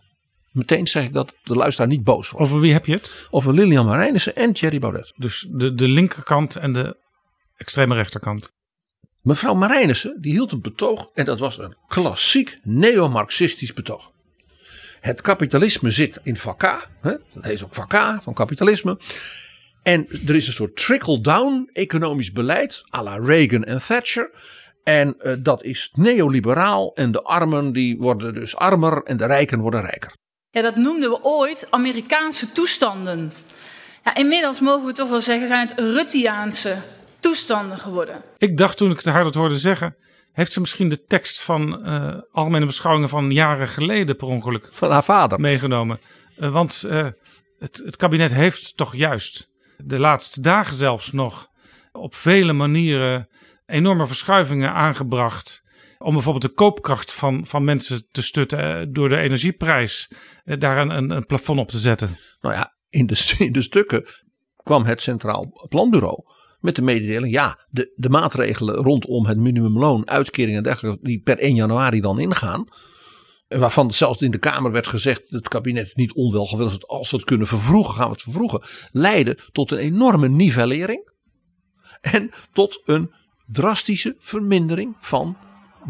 [0.52, 2.46] Meteen zeg ik dat de luisteraar niet boos wordt.
[2.46, 3.28] Over wie heb je het?
[3.30, 5.12] Over Lilian Marijnissen en Thierry Baudet.
[5.16, 6.96] Dus de, de linkerkant en de
[7.56, 8.54] extreme rechterkant.
[9.22, 14.12] Mevrouw Marijnissen die hield een betoog en dat was een klassiek neo-marxistisch betoog.
[15.06, 17.14] Het kapitalisme zit in vak K, hè?
[17.34, 18.98] dat heet ook vak K van kapitalisme.
[19.82, 24.30] En er is een soort trickle-down economisch beleid à la Reagan en Thatcher.
[24.84, 29.60] En uh, dat is neoliberaal en de armen die worden dus armer en de rijken
[29.60, 30.12] worden rijker.
[30.50, 33.32] Ja, dat noemden we ooit Amerikaanse toestanden.
[34.04, 36.76] Ja, inmiddels mogen we toch wel zeggen, zijn het Ruttiaanse
[37.20, 38.22] toestanden geworden.
[38.38, 39.96] Ik dacht toen ik het haar dat hoorde zeggen,
[40.37, 44.90] heeft ze misschien de tekst van uh, Algemene Beschouwingen van jaren geleden per ongeluk van
[44.90, 46.01] haar vader meegenomen.
[46.38, 47.09] Uh, want uh,
[47.59, 51.49] het, het kabinet heeft toch juist de laatste dagen zelfs nog
[51.92, 53.29] op vele manieren
[53.66, 55.62] enorme verschuivingen aangebracht.
[55.99, 60.11] Om bijvoorbeeld de koopkracht van, van mensen te stutten door de energieprijs.
[60.44, 62.18] Daar een, een, een plafond op te zetten.
[62.40, 64.07] Nou ja, in de, in de stukken
[64.62, 67.32] kwam het Centraal Planbureau met de mededeling.
[67.32, 70.98] Ja, de, de maatregelen rondom het minimumloon, uitkeringen en dergelijke.
[71.02, 72.64] Die per 1 januari dan ingaan.
[73.48, 75.22] Waarvan zelfs in de Kamer werd gezegd.
[75.26, 76.86] Het kabinet is niet onwelgewillig.
[76.86, 78.62] Als we het kunnen vervroegen, gaan we het vervroegen.
[78.90, 81.14] Leiden tot een enorme nivellering.
[82.00, 83.14] En tot een
[83.46, 85.36] drastische vermindering van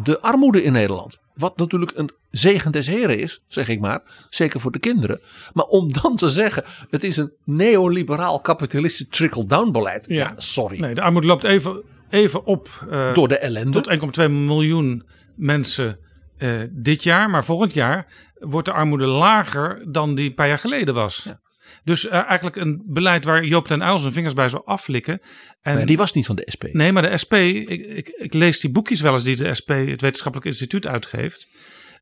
[0.02, 1.18] de armoede in Nederland.
[1.36, 4.02] Wat natuurlijk een zegen des heren is, zeg ik maar.
[4.30, 5.20] Zeker voor de kinderen.
[5.52, 10.06] Maar om dan te zeggen, het is een neoliberaal kapitalistisch trickle-down beleid.
[10.08, 10.80] Ja, ja, sorry.
[10.80, 12.86] Nee, de armoede loopt even, even op.
[12.90, 13.80] Uh, Door de ellende.
[13.80, 15.98] Tot 1,2 miljoen mensen
[16.38, 17.30] uh, dit jaar.
[17.30, 18.06] Maar volgend jaar
[18.38, 21.22] wordt de armoede lager dan die een paar jaar geleden was.
[21.24, 21.40] Ja.
[21.84, 25.20] Dus eh, eigenlijk een beleid waar Joop ten Uyl zijn vingers bij zou aflikken.
[25.62, 26.64] En, Maar die was niet van de SP.
[26.72, 29.68] Nee, maar de SP, ik, ik, ik lees die boekjes wel eens die de SP,
[29.68, 31.48] het Wetenschappelijk Instituut, uitgeeft.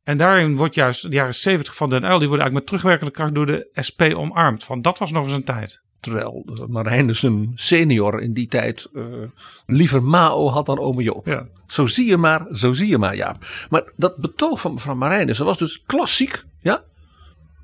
[0.05, 3.12] En daarin wordt juist de jaren 70 van Den Uyl, die worden eigenlijk met terugwerkende
[3.12, 4.64] kracht door de SP omarmd.
[4.64, 5.83] Van dat was nog eens een tijd.
[6.00, 9.05] Terwijl Marijnus een senior in die tijd eh,
[9.66, 11.27] liever Mao had dan ome Joop.
[11.27, 11.46] Ja.
[11.66, 13.46] Zo zie je maar, zo zie je maar Jaap.
[13.70, 16.44] Maar dat betoog van mevrouw Marijnissen was dus klassiek.
[16.61, 16.85] Ja?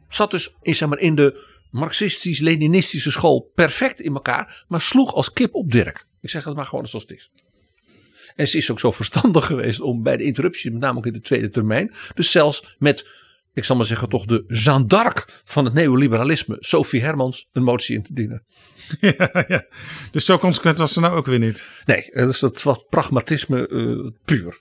[0.08, 4.64] Zat dus in, zeg maar, in de marxistisch-leninistische school perfect in elkaar.
[4.68, 6.06] Maar sloeg als kip op Dirk.
[6.20, 7.30] Ik zeg het maar gewoon zoals het is.
[8.36, 11.12] En ze is ook zo verstandig geweest om bij de interruptie, met name ook in
[11.12, 11.94] de tweede termijn.
[12.14, 13.08] Dus zelfs met,
[13.54, 17.96] ik zal maar zeggen, toch de Jeanne d'Arc van het neoliberalisme, Sophie Hermans, een motie
[17.96, 18.44] in te dienen.
[19.00, 19.66] ja, ja.
[20.10, 21.64] Dus zo consequent was ze nou ook weer niet.
[21.84, 24.60] Nee, dus dat was pragmatisme eh, puur.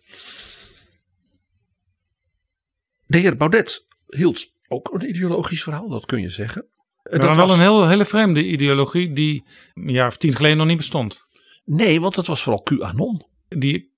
[3.06, 6.66] De heer Baudet hield ook een ideologisch verhaal, dat kun je zeggen.
[7.04, 10.34] Eh, Maar dat wel was- een heel, hele vreemde ideologie die een jaar of tien
[10.36, 11.22] geleden nog niet bestond.
[11.66, 13.28] Nee, want dat was vooral QAnon.
[13.48, 13.94] Die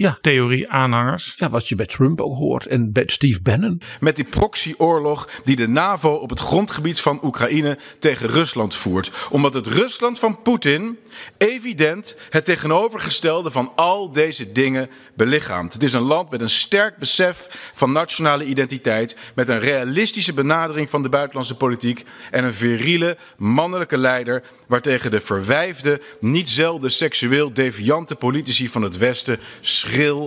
[0.00, 1.34] complottheorie aanhangers.
[1.36, 3.80] Ja, wat je bij Trump ook hoort en bij Steve Bannon.
[4.00, 9.10] Met die proxyoorlog die de NAVO op het grondgebied van Oekraïne tegen Rusland voert.
[9.30, 10.98] Omdat het Rusland van Poetin
[11.38, 15.72] evident het tegenovergestelde van al deze dingen belichaamt.
[15.72, 19.16] Het is een land met een sterk besef van nationale identiteit.
[19.34, 22.04] Met een realistische benadering van de buitenlandse politiek.
[22.30, 28.96] En een viriele mannelijke leider waartegen de verwijfde, niet zelden seksueel deviante politici van het
[28.96, 29.38] Westen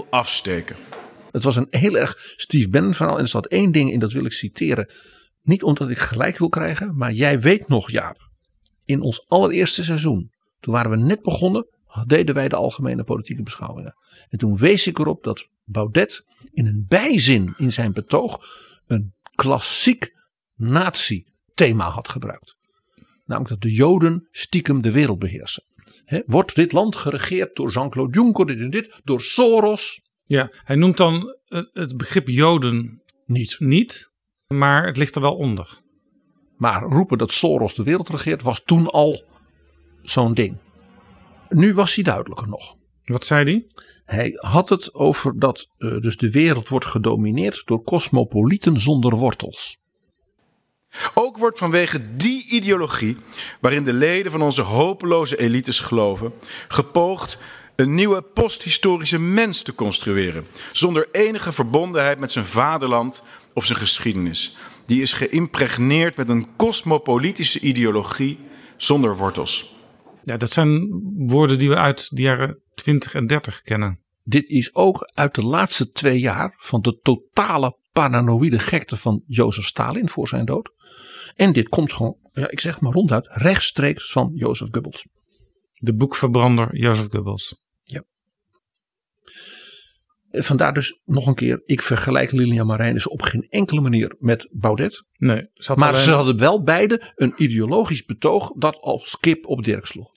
[0.10, 0.76] afsteken.
[1.32, 3.15] Het was een heel erg Steve Bannon verhaal.
[3.15, 4.89] En er staat één ding in, dat wil ik citeren.
[5.41, 8.30] Niet omdat ik gelijk wil krijgen, maar jij weet nog Jaap.
[8.86, 11.67] In ons allereerste seizoen, toen waren we net begonnen,
[12.06, 13.95] deden wij de algemene politieke beschouwingen.
[14.30, 18.45] En toen wees ik erop dat Baudet in een bijzin in zijn betoog
[18.88, 20.13] een klassiek
[20.56, 22.56] nazi-thema had gebruikt.
[23.26, 25.63] Namelijk dat de Joden stiekem de wereld beheersen.
[26.26, 30.02] Wordt dit land geregeerd door Jean-Claude Juncker, dit en dit, door Soros?
[30.26, 33.56] Ja, hij noemt dan het, het begrip Joden niet.
[33.60, 34.12] niet,
[34.48, 35.82] maar het ligt er wel onder.
[36.58, 39.24] Maar roepen dat Soros de wereld regeert was toen al
[40.02, 40.58] zo'n ding.
[41.50, 42.76] Nu was hij duidelijker nog.
[43.04, 43.68] Wat zei hij?
[44.06, 49.78] Hij had het over dat eh, dus de wereld wordt gedomineerd door cosmopolieten zonder wortels.
[51.14, 53.18] Ook wordt vanwege die ideologie,
[53.62, 56.34] waarin de leden van onze hopeloze elites geloven,
[56.68, 57.40] gepoogd
[57.76, 60.46] een nieuwe posthistorische mens te construeren.
[60.72, 64.58] Zonder enige verbondenheid met zijn vaderland of zijn geschiedenis.
[64.86, 68.38] Die is geïmpregneerd met een cosmopolitische ideologie
[68.78, 69.76] zonder wortels.
[70.24, 74.00] Ja, dat zijn woorden die we uit de jaren 20 en 30 kennen.
[74.24, 79.66] Dit is ook uit de laatste twee jaar van de totale paranoïde gekte van Jozef
[79.66, 80.72] Stalin voor zijn dood.
[81.36, 85.06] En dit komt gewoon, ja, ik zeg maar ronduit, rechtstreeks van Jozef Goebbels.
[85.74, 87.56] De boekverbrander Jozef Goebbels.
[87.84, 88.04] Ja.
[90.32, 95.04] Vandaar dus nog een keer, ik vergelijk Lilian Marijnissen op geen enkele manier met Baudet.
[95.18, 99.64] Nee, ze maar alleen- ze hadden wel beide een ideologisch betoog dat als kip op
[99.64, 100.12] Dirk sloeg.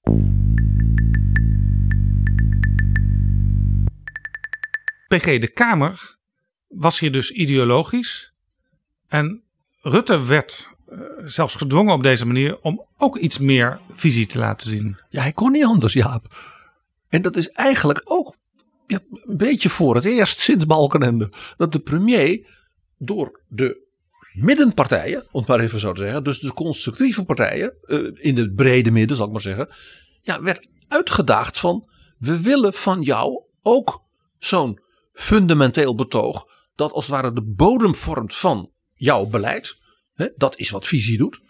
[5.09, 6.19] PG de Kamer
[6.69, 8.33] was hier dus ideologisch.
[9.09, 9.46] En
[9.89, 14.69] Rutte werd eh, zelfs gedwongen op deze manier om ook iets meer visie te laten
[14.69, 14.99] zien.
[15.09, 16.37] Ja, hij kon niet anders, Jaap.
[17.09, 18.37] En dat is eigenlijk ook
[18.87, 21.33] ja, een beetje voor het eerst sinds Balkenende.
[21.57, 22.47] Dat de premier
[22.99, 23.87] door de
[24.33, 26.25] middenpartijen, om het maar even zo te zeggen.
[26.25, 29.69] Dus de constructieve partijen, eh, in de brede midden zal ik maar zeggen.
[30.21, 34.03] Ja, werd uitgedaagd van, we willen van jou ook
[34.39, 34.81] zo'n
[35.13, 36.47] fundamenteel betoog.
[36.75, 39.77] Dat als het ware de bodem vormt van jouw beleid.
[40.15, 41.41] Hè, dat is wat visie doet.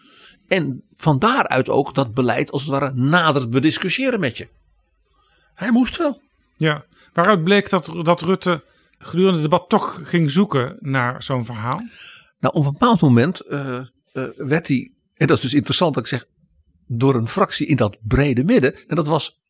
[0.49, 4.49] En van daaruit ook dat beleid als het ware nader bediscussiëren met je.
[5.55, 6.21] Hij moest wel.
[6.57, 8.65] Ja, waaruit bleek dat, dat Rutte
[8.99, 11.83] gedurende het debat toch ging zoeken naar zo'n verhaal.
[12.39, 13.87] Nou, op een bepaald moment eh, eh,
[14.37, 16.27] werd hij, en dat is dus interessant dat ik zeg,
[16.87, 19.41] door een fractie in dat brede midden, en dat was,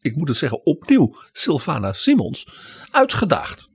[0.00, 2.46] ik moet het zeggen, opnieuw Sylvana Simons,
[2.90, 3.68] uitgedaagd.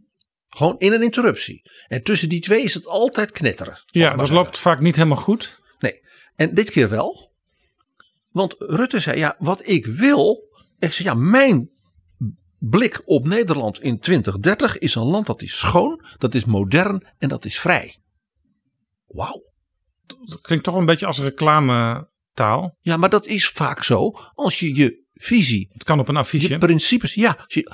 [0.55, 1.61] Gewoon in een interruptie.
[1.87, 3.79] En tussen die twee is het altijd knetteren.
[3.85, 4.35] Ja, dat zeggen.
[4.35, 5.59] loopt vaak niet helemaal goed.
[5.79, 5.99] Nee,
[6.35, 7.33] en dit keer wel.
[8.31, 10.49] Want Rutte zei, ja, wat ik wil.
[10.79, 11.69] Ik zei, ja, mijn
[12.59, 17.29] blik op Nederland in 2030 is een land dat is schoon, dat is modern en
[17.29, 17.99] dat is vrij.
[19.07, 19.53] Wauw.
[20.05, 22.77] Dat klinkt toch een beetje als reclametaal.
[22.81, 26.47] Ja, maar dat is vaak zo als je je visie, Het kan op een affiche.
[26.49, 27.71] je principes, ja, als je-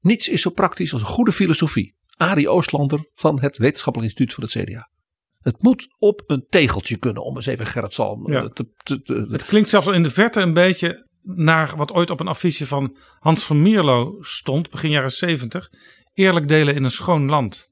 [0.00, 1.94] niets is zo praktisch als een goede filosofie.
[2.16, 4.90] Arie Oostlander van het Wetenschappelijk Instituut van het CDA.
[5.38, 8.42] Het moet op een tegeltje kunnen, om eens even Gerrit Salm Ja.
[8.42, 11.92] eh, te, te, te- Het klinkt zelfs al in de verte een beetje naar wat
[11.92, 15.68] ooit op een affiche van Hans van Mierlo stond, begin jaren 70.
[16.14, 17.68] Eerlijk delen in een schoon land.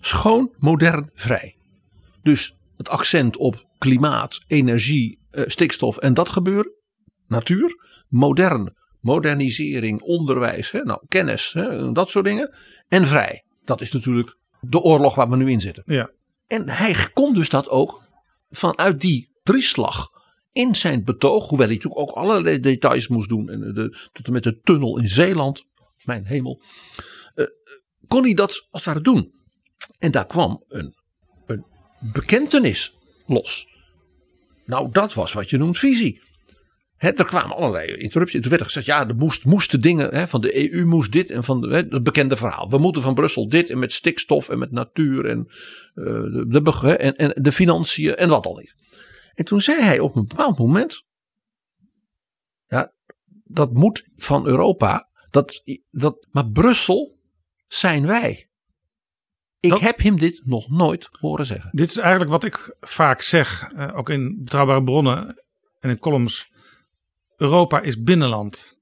[0.00, 1.56] schoon, modern, vrij.
[2.22, 6.72] Dus het accent op klimaat, energie, eh, stikstof en dat gebeuren.
[7.26, 7.74] Natuur.
[8.08, 12.54] Modern, modernisering, onderwijs, hè, nou, kennis, hè, dat soort dingen.
[12.88, 13.44] En vrij.
[13.64, 15.82] Dat is natuurlijk de oorlog waar we nu in zitten.
[15.86, 16.10] Ja.
[16.46, 18.02] En hij kon dus dat ook
[18.50, 20.08] vanuit die drieslag
[20.52, 23.48] in zijn betoog, hoewel hij natuurlijk ook allerlei details moest doen.
[23.48, 25.64] En de, tot en met de tunnel in Zeeland,
[26.04, 26.62] mijn hemel.
[27.34, 27.44] eh,
[28.08, 29.32] kon hij dat als het ware doen.
[29.98, 30.94] En daar kwam een,
[31.46, 31.64] een
[32.12, 33.68] bekentenis los.
[34.64, 36.22] Nou, dat was wat je noemt visie.
[37.00, 38.34] Er kwamen allerlei interrupties.
[38.34, 41.12] En toen werd er gezegd, ja, er moest, moesten dingen hè, van de EU moest
[41.12, 42.70] dit en van de, hè, het bekende verhaal.
[42.70, 45.46] We moeten van Brussel dit en met stikstof en met natuur en,
[45.94, 48.74] eh, de, de, beg- hè, en, en de financiën en wat al niet.
[49.34, 51.04] En toen zei hij op een bepaald moment,
[52.66, 52.92] ja,
[53.44, 55.08] dat moet van Europa.
[55.30, 57.18] Dat, dat, maar Brussel
[57.66, 58.48] zijn wij.
[59.60, 61.70] Ik heb hem dit nog nooit horen zeggen.
[61.72, 65.42] Dit is eigenlijk wat ik vaak zeg, eh, ook in betrouwbare bronnen
[65.80, 66.48] en in columns.
[67.40, 68.78] Europa is binnenland.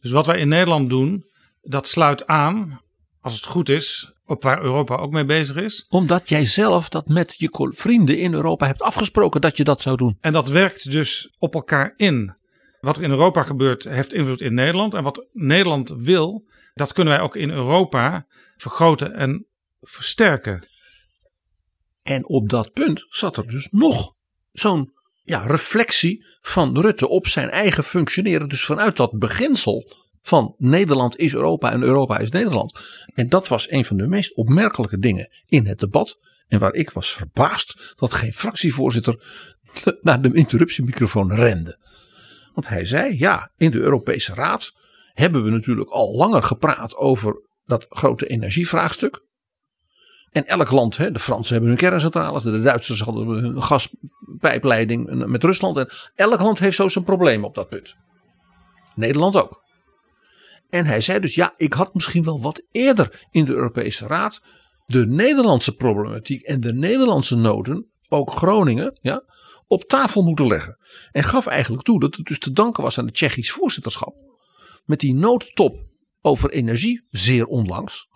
[0.00, 1.24] Dus wat wij in Nederland doen,
[1.62, 2.80] dat sluit aan,
[3.20, 5.86] als het goed is, op waar Europa ook mee bezig is.
[5.88, 9.96] Omdat jij zelf dat met je vrienden in Europa hebt afgesproken dat je dat zou
[9.96, 10.16] doen.
[10.20, 12.34] En dat werkt dus op elkaar in.
[12.80, 14.94] Wat er in Europa gebeurt, heeft invloed in Nederland.
[14.94, 19.46] En wat Nederland wil, dat kunnen wij ook in Europa vergroten en
[19.80, 20.68] versterken.
[22.02, 24.14] En op dat punt zat er dus nog
[24.52, 24.92] zo'n
[25.30, 28.48] ja, reflectie van Rutte op zijn eigen functioneren.
[28.48, 32.80] Dus vanuit dat beginsel van Nederland is Europa en Europa is Nederland.
[33.14, 36.18] En dat was een van de meest opmerkelijke dingen in het debat.
[36.48, 39.24] En waar ik was verbaasd dat geen fractievoorzitter
[40.00, 41.78] naar de interruptiemicrofoon rende.
[42.54, 44.72] Want hij zei, ja, in de Europese Raad
[45.12, 49.24] hebben we natuurlijk al langer gepraat over dat grote energievraagstuk.
[50.32, 55.44] En elk land, hè, de Fransen hebben hun kerncentrales, de Duitsers hadden hun gaspijpleiding met
[55.44, 55.76] Rusland.
[55.76, 57.94] En elk land heeft zo zijn probleem op dat punt.
[58.94, 59.62] Nederland ook.
[60.70, 64.40] En hij zei dus, ja, ik had misschien wel wat eerder in de Europese Raad
[64.90, 69.22] de Nederlandse problematiek en de Nederlandse noden, ook Groningen, ja,
[69.66, 70.78] op tafel moeten leggen.
[71.12, 74.14] En gaf eigenlijk toe dat het dus te danken was aan het Tsjechisch voorzitterschap.
[74.84, 75.76] Met die noodtop
[76.20, 78.08] over energie, zeer onlangs.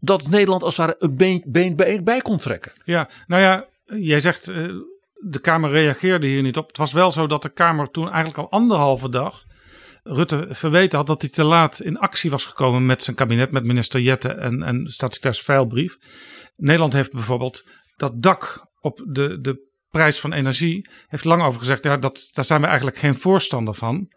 [0.00, 2.72] Dat Nederland als het ware een been, bij kon trekken.
[2.84, 4.68] Ja, nou ja, jij zegt eh,
[5.14, 6.66] de Kamer reageerde hier niet op.
[6.66, 9.44] Het was wel zo dat de Kamer toen eigenlijk al anderhalve dag
[10.08, 13.64] Rutte verweten had dat hij te laat in actie was gekomen met zijn kabinet, met
[13.64, 15.96] minister Jette en, en staatssecretaris Veilbrief.
[16.56, 21.84] Nederland heeft bijvoorbeeld dat dak op de, de prijs van energie, heeft lang over gezegd,
[21.84, 24.12] ja, dat, daar zijn we eigenlijk geen voorstander van.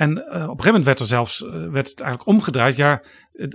[0.00, 2.76] En uh, op een gegeven moment werd er zelfs uh, werd het eigenlijk omgedraaid.
[2.76, 3.02] Ja,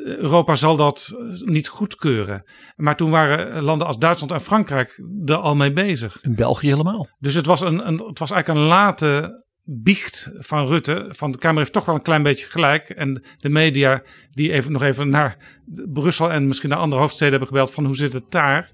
[0.03, 2.43] Europa zal dat eh, niet goedkeuren.
[2.75, 6.17] Maar toen waren landen als Duitsland en Frankrijk er al mee bezig.
[6.21, 7.09] In België helemaal.
[7.19, 11.05] Dus het was, een, een, het was eigenlijk een late biecht van Rutte.
[11.09, 12.89] Van de Kamer heeft toch wel een klein beetje gelijk.
[12.89, 15.37] En de media die even, nog even naar
[15.93, 18.71] Brussel en misschien naar andere hoofdsteden hebben gebeld van hoe zit het daar.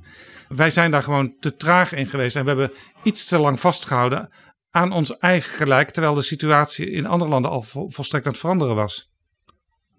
[0.47, 2.35] Wij zijn daar gewoon te traag in geweest.
[2.35, 2.71] En we hebben
[3.03, 4.29] iets te lang vastgehouden
[4.71, 5.89] aan ons eigen gelijk.
[5.89, 9.11] Terwijl de situatie in andere landen al volstrekt aan het veranderen was.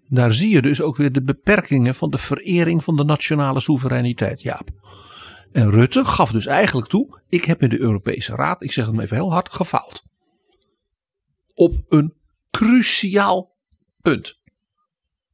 [0.07, 4.41] Daar zie je dus ook weer de beperkingen van de verering van de nationale soevereiniteit,
[4.41, 4.69] Jaap.
[5.51, 8.95] En Rutte gaf dus eigenlijk toe, ik heb in de Europese Raad, ik zeg het
[8.95, 10.03] maar even heel hard, gefaald.
[11.53, 12.13] Op een
[12.51, 13.55] cruciaal
[14.01, 14.39] punt.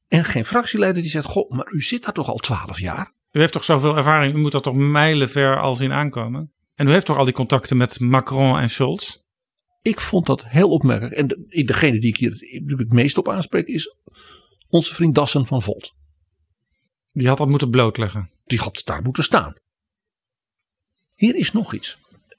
[0.07, 3.11] En geen fractieleider die zegt, goh, maar u zit daar toch al twaalf jaar?
[3.31, 6.51] U heeft toch zoveel ervaring, u moet dat toch mijlenver al zien aankomen?
[6.75, 9.17] En u heeft toch al die contacten met Macron en Scholz?
[9.81, 11.15] Ik vond dat heel opmerkelijk.
[11.15, 13.95] En de, degene die ik hier het, het meest op aanspreek is
[14.67, 15.93] onze vriend Dassen van Volt.
[17.11, 18.31] Die had dat moeten blootleggen.
[18.45, 19.53] Die had daar moeten staan.
[21.15, 21.97] Hier is nog iets.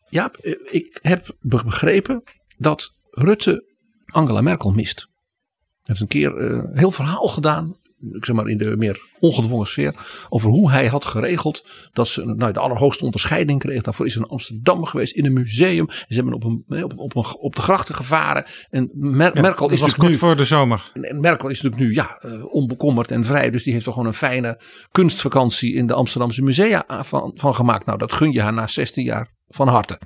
[0.09, 0.33] Ja,
[0.71, 2.23] ik heb begrepen
[2.59, 3.65] dat Rutte
[4.07, 5.01] Angela Merkel mist.
[5.01, 7.77] Hij heeft een keer een heel verhaal gedaan.
[8.13, 9.95] Ik zeg maar in de meer ongedwongen sfeer.
[10.29, 13.83] Over hoe hij had geregeld dat ze nou, de allerhoogste onderscheiding kreeg.
[13.83, 15.89] Daarvoor is ze in Amsterdam geweest in een museum.
[15.89, 18.45] En ze hebben op, een, op, op, een, op de grachten gevaren.
[18.71, 20.93] En Mer ja, Merkel is was natuurlijk nu, voor de zomer.
[21.03, 23.51] En Merkel is natuurlijk nu ja, uh, onbekommerd en vrij.
[23.51, 27.87] Dus die heeft er gewoon een fijne kunstvakantie in de Amsterdamse musea van, van gemaakt.
[27.87, 29.99] Nou, dat gun je haar na 16 jaar van harte.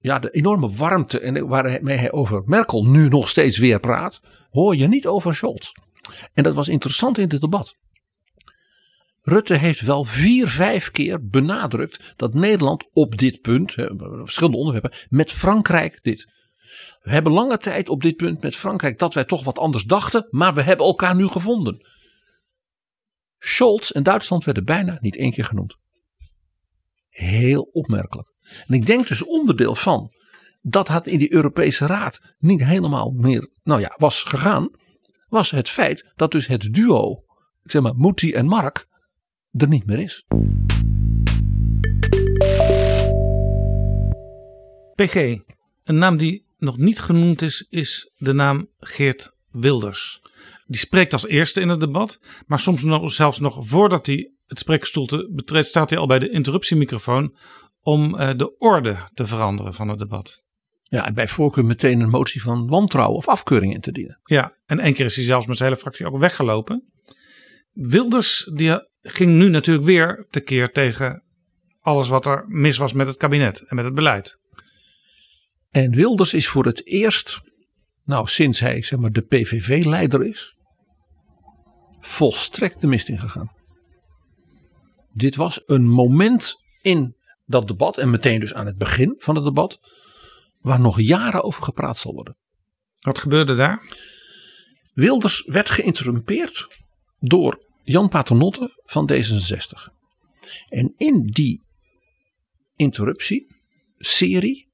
[0.00, 4.76] Ja, de enorme warmte en waarmee hij over Merkel nu nog steeds weer praat, hoor
[4.76, 5.72] je niet over Scholz.
[6.32, 7.76] En dat was interessant in dit debat.
[9.22, 15.32] Rutte heeft wel vier, vijf keer benadrukt dat Nederland op dit punt, verschillende onderwerpen, met
[15.32, 16.26] Frankrijk dit.
[17.02, 20.26] We hebben lange tijd op dit punt met Frankrijk dat wij toch wat anders dachten,
[20.30, 21.88] maar we hebben elkaar nu gevonden.
[23.38, 25.76] Scholz en Duitsland werden bijna niet één keer genoemd.
[27.08, 28.28] Heel opmerkelijk.
[28.66, 30.12] En ik denk dus onderdeel van
[30.62, 34.70] dat had in die Europese Raad niet helemaal meer, nou ja, was gegaan,
[35.30, 37.24] was het feit dat dus het duo,
[37.64, 38.88] ik zeg maar Mouti en Mark,
[39.52, 40.24] er niet meer is.
[44.94, 45.14] PG,
[45.84, 50.22] een naam die nog niet genoemd is, is de naam Geert Wilders.
[50.66, 54.58] Die spreekt als eerste in het debat, maar soms nog, zelfs nog voordat hij het
[54.58, 57.36] spreekstoelte betreedt, staat hij al bij de interruptiemicrofoon
[57.82, 60.42] om uh, de orde te veranderen van het debat.
[60.90, 64.20] Ja, en bij voorkeur meteen een motie van wantrouwen of afkeuring in te dienen.
[64.24, 66.90] Ja, en één keer is hij zelfs met zijn hele fractie ook weggelopen.
[67.72, 71.24] Wilders die ging nu natuurlijk weer tekeer tegen
[71.80, 74.38] alles wat er mis was met het kabinet en met het beleid.
[75.70, 77.40] En Wilders is voor het eerst,
[78.04, 80.56] nou sinds hij zeg maar de PVV-leider is,
[82.00, 83.52] volstrekt de mist ingegaan.
[85.12, 87.16] Dit was een moment in
[87.46, 89.80] dat debat en meteen dus aan het begin van het debat,
[90.60, 92.36] waar nog jaren over gepraat zal worden.
[93.00, 93.96] Wat gebeurde daar?
[94.92, 96.68] Wilders werd geïnterrumpeerd
[97.18, 99.92] door Jan Paternotte van D66.
[100.68, 101.62] En in die
[102.76, 103.46] interruptie,
[103.98, 104.70] serie,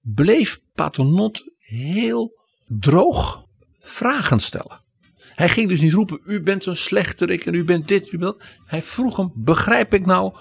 [0.00, 3.44] bleef Paternotte heel droog
[3.80, 4.84] vragen stellen.
[5.34, 8.38] Hij ging dus niet roepen, u bent een slechterik en u bent dit, u bent
[8.38, 8.48] dat.
[8.64, 10.34] Hij vroeg hem, begrijp ik nou?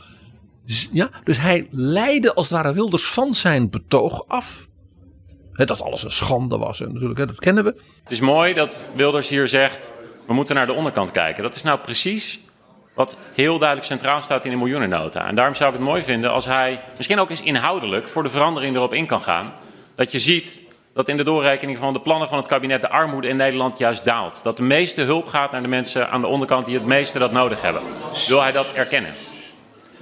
[0.92, 4.69] Ja, dus hij leidde als het ware Wilders van zijn betoog af.
[5.68, 7.76] Dat alles een schande was en natuurlijk, dat kennen we.
[8.00, 9.94] Het is mooi dat Wilders hier zegt,
[10.28, 11.44] we moeten naar de onderkant kijken.
[11.44, 12.40] Dat is nou precies
[12.96, 15.28] wat heel duidelijk centraal staat in de miljoenennota.
[15.28, 18.30] En daarom zou ik het mooi vinden als hij misschien ook eens inhoudelijk voor de
[18.30, 19.54] verandering erop in kan gaan.
[19.96, 20.62] Dat je ziet
[20.94, 24.06] dat in de doorrekening van de plannen van het kabinet de armoede in Nederland juist
[24.06, 24.44] daalt.
[24.44, 27.32] Dat de meeste hulp gaat naar de mensen aan de onderkant die het meeste dat
[27.32, 27.82] nodig hebben.
[28.28, 29.12] Wil hij dat erkennen?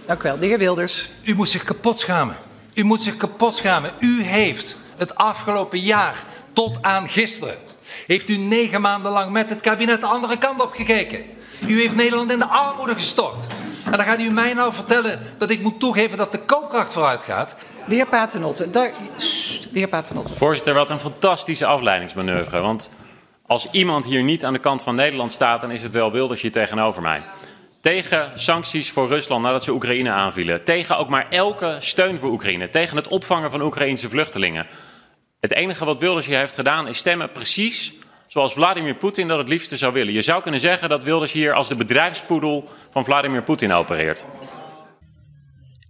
[0.05, 0.37] Dank u wel.
[0.37, 1.09] De heer Wilders.
[1.23, 2.35] U moet zich kapot schamen.
[2.73, 3.91] U moet zich kapot schamen.
[3.99, 6.23] U heeft het afgelopen jaar
[6.53, 7.57] tot aan gisteren
[8.07, 11.25] heeft u negen maanden lang met het kabinet de andere kant op gekeken.
[11.67, 13.47] U heeft Nederland in de armoede gestort.
[13.85, 17.23] En dan gaat u mij nou vertellen dat ik moet toegeven dat de koopkracht vooruit
[17.23, 17.55] gaat.
[17.87, 18.91] De heer Paternotte, daar,
[19.71, 20.35] de heer Paternotte.
[20.35, 22.59] Voorzitter, wat een fantastische afleidingsmanoeuvre.
[22.59, 22.93] Want
[23.45, 26.41] als iemand hier niet aan de kant van Nederland staat, dan is het wel Wilders
[26.41, 27.21] hier tegenover mij.
[27.81, 30.63] Tegen sancties voor Rusland nadat ze Oekraïne aanvielen.
[30.63, 32.69] Tegen ook maar elke steun voor Oekraïne.
[32.69, 34.67] Tegen het opvangen van Oekraïnse vluchtelingen.
[35.47, 37.93] Het enige wat Wilders hier heeft gedaan is stemmen precies
[38.27, 40.13] zoals Vladimir Poetin dat het liefste zou willen.
[40.13, 44.25] Je zou kunnen zeggen dat Wilders hier als de bedrijfspoedel van Vladimir Poetin opereert.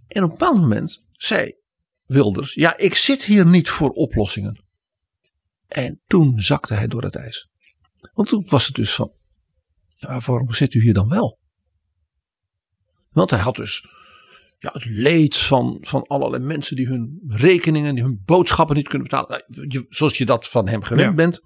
[0.08, 1.54] En op een bepaald moment zei
[2.04, 4.64] Wilders: Ja, ik zit hier niet voor oplossingen.
[5.68, 7.48] En toen zakte hij door het ijs.
[8.12, 9.12] Want toen was het dus van:
[9.94, 11.38] ja, waarom zit u hier dan wel?
[13.10, 13.88] Want hij had dus
[14.58, 19.08] ja, het leed van, van allerlei mensen die hun rekeningen, die hun boodschappen niet kunnen
[19.08, 19.44] betalen.
[19.46, 21.44] Nou, zoals je dat van hem gewend bent.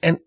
[0.00, 0.22] En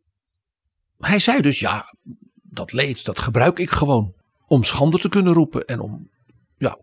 [0.98, 1.96] hij zei dus, ja,
[2.44, 4.14] dat leed, dat gebruik ik gewoon.
[4.48, 6.10] Om schande te kunnen roepen en om,
[6.58, 6.80] ja,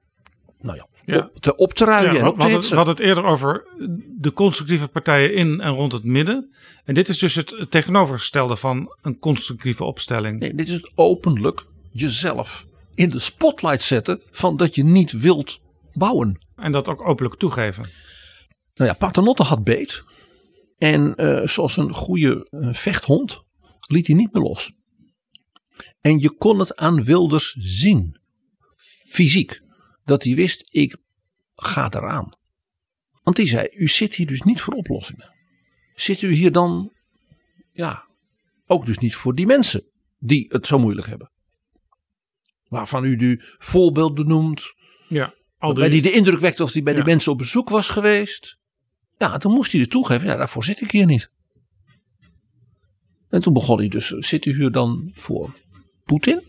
[0.61, 1.31] nou ja, ja.
[1.35, 3.67] Op, te, op te ruien en op te we hadden het eerder over
[4.19, 6.55] de constructieve partijen in en rond het midden.
[6.85, 10.41] En dit is dus het tegenovergestelde van een constructieve opstelling.
[10.41, 15.61] Nee, dit is het openlijk jezelf in de spotlight zetten van dat je niet wilt
[15.93, 16.47] bouwen.
[16.57, 17.91] En dat ook openlijk toegeven.
[18.75, 20.05] Nou ja, Paternotte had beet.
[20.79, 23.43] En uh, zoals een goede uh, vechthond
[23.87, 24.73] liet hij niet meer los.
[26.01, 28.21] En je kon het aan Wilders zien.
[29.09, 29.61] Fysiek.
[30.05, 30.97] Dat hij wist, ik
[31.55, 32.37] ga eraan.
[33.23, 35.35] Want die zei, u zit hier dus niet voor oplossingen.
[35.95, 36.93] Zit u hier dan,
[37.73, 38.09] ja,
[38.67, 41.32] ook dus niet voor die mensen die het zo moeilijk hebben.
[42.73, 44.75] Waarvan u nu voorbeelden noemt.
[45.09, 45.89] Ja, al die...
[45.89, 46.99] die de indruk wekte of hij bij ja.
[46.99, 48.59] die mensen op bezoek was geweest.
[49.19, 51.31] Ja, toen moest hij er toegeven, ja, daarvoor zit ik hier niet.
[53.29, 55.57] En toen begon hij dus, zit u hier dan voor
[56.05, 56.43] Poetin?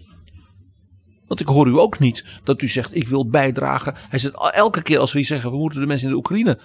[1.27, 3.93] Want ik hoor u ook niet dat u zegt, ik wil bijdragen.
[3.97, 6.59] Hij zegt, elke keer als we zeggen, we moeten de mensen in de Oekraïne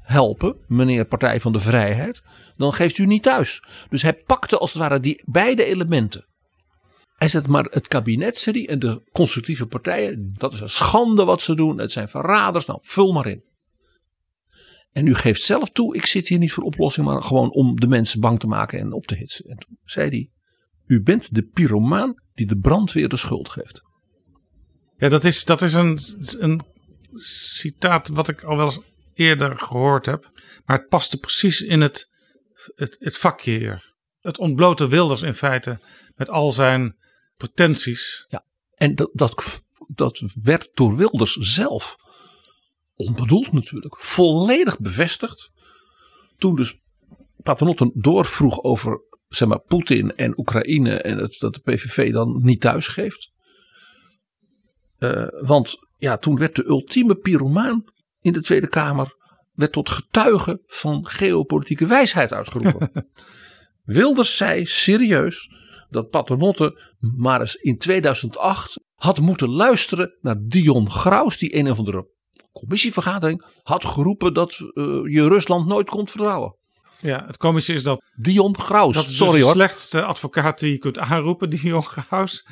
[0.00, 2.22] helpen, meneer Partij van de Vrijheid,
[2.56, 3.62] dan geeft u niet thuis.
[3.88, 6.26] Dus hij pakte als het ware die beide elementen.
[7.22, 11.54] Hij zegt maar het kabinet en de constructieve partijen, dat is een schande wat ze
[11.54, 11.78] doen.
[11.78, 13.42] Het zijn verraders, nou vul maar in.
[14.92, 17.86] En u geeft zelf toe, ik zit hier niet voor oplossing, maar gewoon om de
[17.86, 19.44] mensen bang te maken en op te hitsen.
[19.44, 20.28] En toen zei hij,
[20.86, 23.82] u bent de pyromaan die de brandweer de schuld geeft.
[24.96, 25.98] Ja, dat is, dat is een,
[26.38, 26.60] een
[27.14, 28.80] citaat wat ik al wel eens
[29.14, 30.30] eerder gehoord heb.
[30.64, 32.10] Maar het paste precies in het,
[32.74, 33.94] het, het vakje hier.
[34.20, 35.80] Het ontblote Wilders in feite
[36.16, 37.00] met al zijn
[37.42, 38.24] pretenties.
[38.28, 41.96] Ja, en dat, dat, dat werd door Wilders zelf,
[42.94, 45.50] onbedoeld natuurlijk, volledig bevestigd.
[46.38, 46.80] Toen dus
[47.42, 52.60] Paternotte doorvroeg over zeg maar, Poetin en Oekraïne en het, dat de PVV dan niet
[52.60, 53.30] thuisgeeft.
[54.98, 57.84] Uh, want ja, toen werd de ultieme pyromaan
[58.20, 59.16] in de Tweede Kamer
[59.52, 62.90] werd tot getuige van geopolitieke wijsheid uitgeroepen.
[63.84, 65.50] Wilders zei serieus
[65.92, 66.80] dat Paternotte
[67.16, 72.08] maar eens in 2008 had moeten luisteren naar Dion Graus, die een of andere
[72.52, 76.56] commissievergadering had geroepen dat uh, je Rusland nooit kon vertrouwen.
[77.02, 78.02] Ja, het komische is dat.
[78.14, 78.94] Dion Graus.
[78.94, 79.52] Dat is Sorry de hoor.
[79.52, 82.46] slechtste advocaat die je kunt aanroepen, Dion Graus.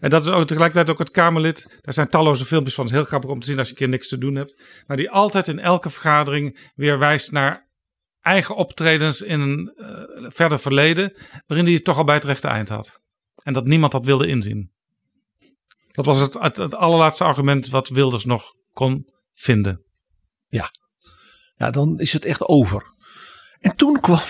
[0.00, 1.78] En dat is ook tegelijkertijd ook het Kamerlid.
[1.80, 2.84] Daar zijn talloze filmpjes van.
[2.84, 4.62] Het is heel grappig om te zien als je een keer niks te doen hebt.
[4.86, 7.63] Maar die altijd in elke vergadering weer wijst naar
[8.24, 11.16] eigen optredens in een uh, verder verleden.
[11.46, 13.00] Waarin hij toch al bij het rechte eind had.
[13.34, 14.72] En dat niemand dat wilde inzien.
[15.90, 19.84] Dat was het, het, het allerlaatste argument wat Wilders nog kon vinden.
[20.48, 20.70] Ja.
[21.54, 22.94] ja, dan is het echt over.
[23.58, 24.20] En toen kwam,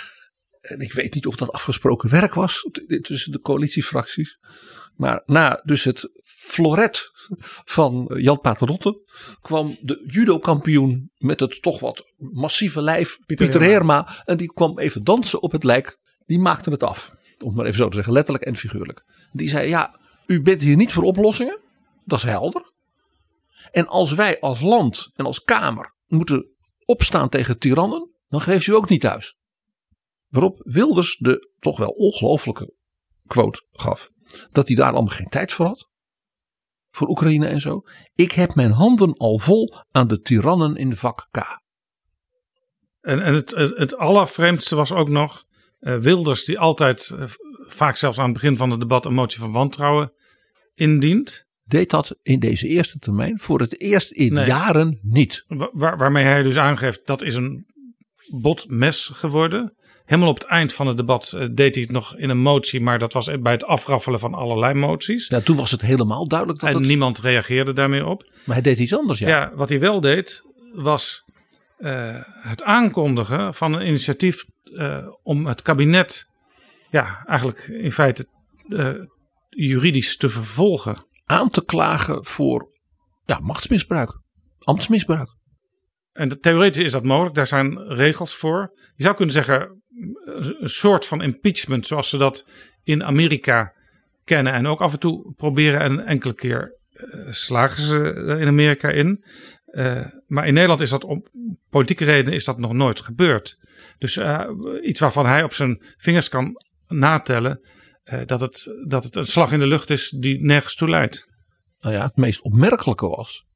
[0.60, 2.68] en ik weet niet of dat afgesproken werk was
[3.00, 4.38] tussen de coalitiefracties.
[4.94, 6.10] Maar na dus het
[6.50, 7.10] floret
[7.64, 9.00] van Jan Paternotte
[9.40, 14.22] kwam de judo-kampioen met het toch wat massieve lijf, Pieter, Pieter Heerma.
[14.24, 15.98] En die kwam even dansen op het lijk.
[16.26, 17.14] Die maakte het af.
[17.38, 19.04] Om het maar even zo te zeggen, letterlijk en figuurlijk.
[19.32, 21.60] Die zei, ja, u bent hier niet voor oplossingen.
[22.04, 22.72] Dat is helder.
[23.70, 28.74] En als wij als land en als Kamer moeten opstaan tegen tirannen, dan geeft u
[28.74, 29.36] ook niet thuis.
[30.28, 32.74] Waarop Wilders de toch wel ongelooflijke
[33.26, 34.10] quote gaf.
[34.52, 35.89] Dat hij daar allemaal geen tijd voor had.
[36.90, 37.82] Voor Oekraïne en zo.
[38.14, 41.60] Ik heb mijn handen al vol aan de tirannen in vak K.
[43.00, 45.44] En, en het, het, het allervreemdste was ook nog
[45.80, 47.24] uh, Wilders die altijd, uh,
[47.66, 50.12] vaak zelfs aan het begin van het debat, een motie van wantrouwen
[50.74, 51.48] indient.
[51.64, 54.46] Deed dat in deze eerste termijn voor het eerst in nee.
[54.46, 55.44] jaren niet.
[55.48, 57.66] Waar, waarmee hij dus aangeeft dat is een
[58.30, 59.74] bot mes geworden.
[60.10, 62.80] Helemaal op het eind van het debat uh, deed hij het nog in een motie,
[62.80, 65.28] maar dat was bij het afraffelen van allerlei moties.
[65.28, 66.60] Ja, toen was het helemaal duidelijk.
[66.60, 66.86] Dat en het...
[66.86, 68.30] niemand reageerde daarmee op.
[68.44, 69.28] Maar hij deed iets anders, ja.
[69.28, 70.42] Ja, wat hij wel deed,
[70.74, 71.24] was
[71.78, 76.28] uh, het aankondigen van een initiatief uh, om het kabinet,
[76.90, 78.26] ja, eigenlijk in feite
[79.48, 81.06] juridisch te vervolgen.
[81.24, 82.78] Aan te klagen voor
[83.24, 84.20] ja, machtsmisbruik,
[84.58, 85.28] ambtsmisbruik.
[86.12, 88.78] En theoretisch is dat mogelijk, daar zijn regels voor.
[88.96, 89.79] Je zou kunnen zeggen,
[90.24, 92.46] een soort van impeachment, zoals ze dat
[92.82, 93.72] in Amerika
[94.24, 94.52] kennen.
[94.52, 99.24] En ook af en toe proberen, en enkele keer uh, slagen ze in Amerika in.
[99.66, 101.26] Uh, maar in Nederland is dat om
[101.70, 103.56] politieke redenen is dat nog nooit gebeurd.
[103.98, 104.48] Dus uh,
[104.82, 107.60] iets waarvan hij op zijn vingers kan natellen.
[108.26, 111.28] dat, het, dat het een slag in de lucht is die nergens toe leidt.
[111.80, 113.48] Nou ja, het meest opmerkelijke was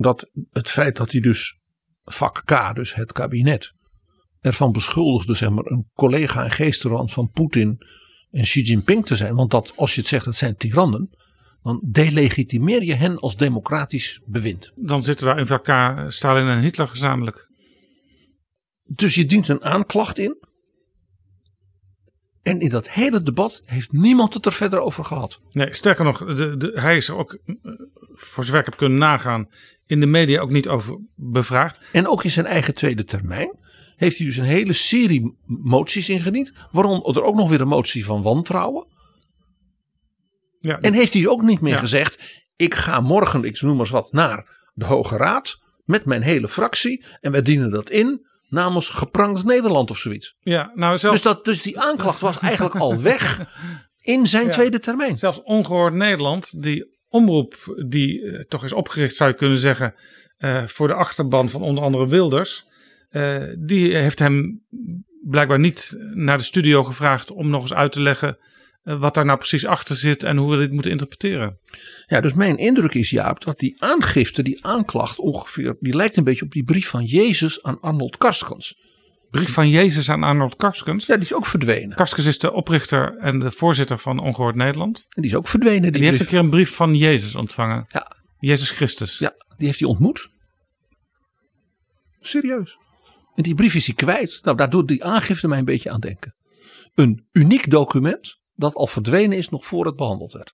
[0.00, 1.58] dat het feit dat hij dus
[2.02, 3.72] vak K, dus het kabinet,
[4.40, 7.78] ervan beschuldigde zeg maar, een collega en geestverwant van Poetin
[8.30, 9.34] en Xi Jinping te zijn.
[9.34, 11.10] Want dat, als je het zegt, dat zijn tirannen.
[11.62, 14.72] Dan delegitimeer je hen als democratisch bewind.
[14.74, 17.48] Dan zitten daar in K Stalin en Hitler gezamenlijk.
[18.84, 20.48] Dus je dient een aanklacht in.
[22.42, 25.40] En in dat hele debat heeft niemand het er verder over gehad.
[25.50, 27.38] Nee, sterker nog, de, de, hij is er ook,
[28.14, 29.48] voor zover ik heb kunnen nagaan,
[29.86, 31.80] in de media ook niet over bevraagd.
[31.92, 33.59] En ook in zijn eigen tweede termijn
[34.00, 36.52] heeft hij dus een hele serie moties ingediend.
[36.70, 38.86] Waarom er ook nog weer een motie van wantrouwen.
[40.60, 41.78] Ja, en heeft hij ook niet meer ja.
[41.78, 46.22] gezegd, ik ga morgen, ik noem maar eens wat, naar de Hoge Raad met mijn
[46.22, 47.04] hele fractie.
[47.20, 50.36] En wij dienen dat in namens geprankt Nederland of zoiets.
[50.40, 51.22] Ja, nou zelfs...
[51.22, 53.40] dus, dat, dus die aanklacht was eigenlijk al weg
[54.14, 55.18] in zijn ja, tweede termijn.
[55.18, 59.94] Zelfs ongehoord Nederland, die omroep die uh, toch is opgericht zou je kunnen zeggen
[60.38, 62.68] uh, voor de achterban van onder andere Wilders.
[63.10, 64.62] Uh, die heeft hem
[65.22, 68.38] blijkbaar niet naar de studio gevraagd om nog eens uit te leggen
[68.82, 71.58] wat daar nou precies achter zit en hoe we dit moeten interpreteren.
[72.06, 76.24] Ja, dus mijn indruk is Jaap dat die aangifte, die aanklacht ongeveer, die lijkt een
[76.24, 78.78] beetje op die brief van Jezus aan Arnold Karskens.
[79.30, 81.06] Brief van Jezus aan Arnold Karskens?
[81.06, 81.96] Ja, die is ook verdwenen.
[81.96, 85.06] Karskens is de oprichter en de voorzitter van Ongehoord Nederland.
[85.08, 85.82] En die is ook verdwenen.
[85.82, 87.84] Die, die heeft een keer een brief van Jezus ontvangen.
[87.88, 88.16] Ja.
[88.38, 89.18] Jezus Christus.
[89.18, 90.30] Ja, die heeft hij ontmoet.
[92.20, 92.78] Serieus.
[93.34, 94.38] En die brief is hij kwijt.
[94.42, 96.34] Nou, daar doet die aangifte mij een beetje aan denken.
[96.94, 100.52] Een uniek document dat al verdwenen is nog voor het behandeld werd.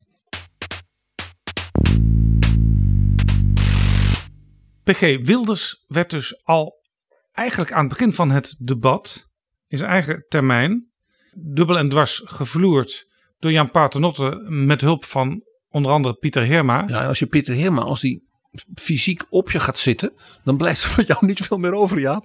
[4.83, 6.85] PG Wilders werd dus al
[7.33, 9.27] eigenlijk aan het begin van het debat
[9.67, 10.91] in zijn eigen termijn
[11.33, 13.07] dubbel en dwars gevloerd
[13.39, 16.85] door Jan Paternotte met hulp van onder andere Pieter Herma.
[16.87, 18.26] Ja, als je Pieter Herma als die
[18.75, 20.13] fysiek op je gaat zitten,
[20.45, 22.23] dan blijft er van jou niet veel meer over, ja.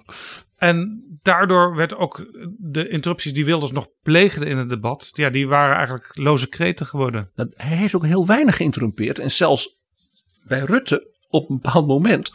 [0.56, 2.26] En daardoor werd ook
[2.58, 6.86] de interrupties die Wilders nog pleegde in het debat, ja, die waren eigenlijk loze kreten
[6.86, 7.30] geworden.
[7.54, 9.18] Hij heeft ook heel weinig geïnterrumpeerd.
[9.18, 9.76] En zelfs
[10.44, 12.32] bij Rutte, op een bepaald moment,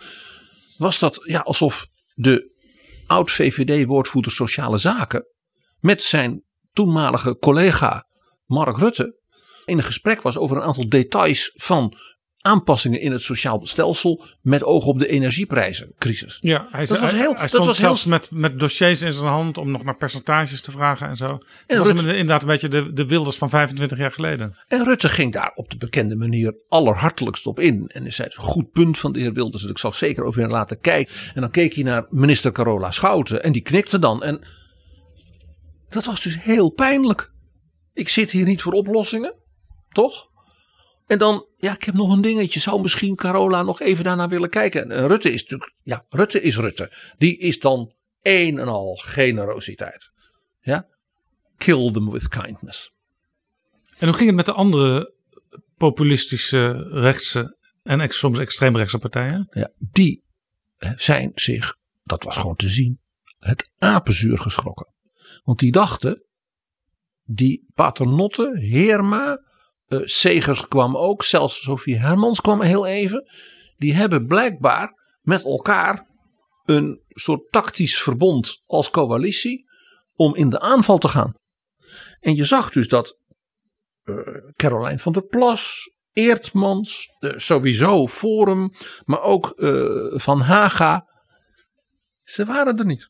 [0.78, 2.56] was dat ja, alsof de
[3.06, 5.26] oud-VVD-woordvoerder Sociale Zaken
[5.80, 6.44] met zijn
[6.74, 8.08] toenmalige collega
[8.46, 9.18] Mark Rutte
[9.68, 11.98] in een gesprek was over een aantal details van
[12.48, 16.38] aanpassingen in het sociaal stelsel met oog op de energieprijzencrisis.
[16.42, 19.28] Ja, hij, dat was heel, hij dat was zelfs heel, met, met dossiers in zijn
[19.28, 21.26] hand om nog naar percentages te vragen en zo.
[21.26, 24.58] En dat was Rutte- inderdaad een beetje de, de Wilders van 25 jaar geleden.
[24.68, 27.88] En Rutte ging daar op de bekende manier allerhartelijkst op in.
[27.88, 29.64] En hij zei, het is een goed punt van de heer Wilders.
[29.64, 31.16] En ik zal zeker over hem laten kijken.
[31.34, 33.44] En dan keek hij naar minister Carola Schouten.
[33.44, 34.24] En die knikte dan.
[34.24, 34.42] En
[35.90, 37.32] dat was dus heel pijnlijk.
[37.94, 39.34] Ik zit hier niet voor oplossingen.
[39.90, 40.30] Toch?
[41.08, 42.60] En dan, ja, ik heb nog een dingetje.
[42.60, 44.92] Zou misschien Carola nog even daarna willen kijken?
[44.92, 46.92] En Rutte is natuurlijk, ja, Rutte is Rutte.
[47.18, 50.12] Die is dan een en al generositeit.
[50.62, 50.88] Ja?
[51.58, 52.92] Kill them with kindness.
[53.98, 55.14] En hoe ging het met de andere
[55.78, 59.48] populistische rechtse en ex- soms extreemrechtse partijen?
[59.52, 60.24] Ja, die
[60.78, 63.00] eh, zijn zich, dat was gewoon te zien,
[63.40, 64.94] het apenzuur geschrokken.
[65.44, 66.24] Want die dachten,
[67.24, 69.42] die Paternotte, Heerma,
[69.88, 73.32] eh, Segers kwam ook, zelfs Sofie Hermans kwam heel even.
[73.78, 76.08] Die hebben blijkbaar met elkaar
[76.66, 79.66] een soort tactisch verbond als coalitie
[80.16, 81.34] om in de aanval te gaan.
[82.20, 83.18] En je zag dus dat
[84.04, 84.16] eh
[84.56, 88.72] Caroline van der Plas, Eertmans, eh, sowieso Forum,
[89.06, 89.54] maar ook
[90.14, 91.08] Van Haga.
[92.24, 93.10] Ze waren er niet.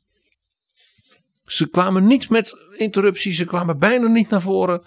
[1.45, 4.85] Ze kwamen niet met interrupties, ze kwamen bijna niet naar voren.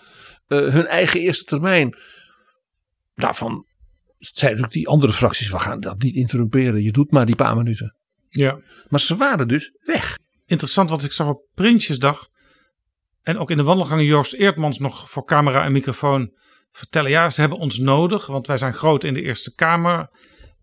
[0.50, 1.96] Eh, hun eigen eerste termijn.
[3.14, 3.66] Daarvan
[4.18, 7.56] zeiden natuurlijk die andere fracties: we gaan dat niet interrumperen, je doet maar die paar
[7.56, 7.96] minuten.
[8.28, 8.60] Ja.
[8.88, 10.18] Maar ze waren dus weg.
[10.46, 12.28] Interessant, want ik zag op Prinsjesdag
[13.22, 16.32] en ook in de wandelgangen Joost Eertmans nog voor camera en microfoon
[16.72, 17.10] vertellen.
[17.10, 20.08] Ja, ze hebben ons nodig, want wij zijn groot in de Eerste Kamer.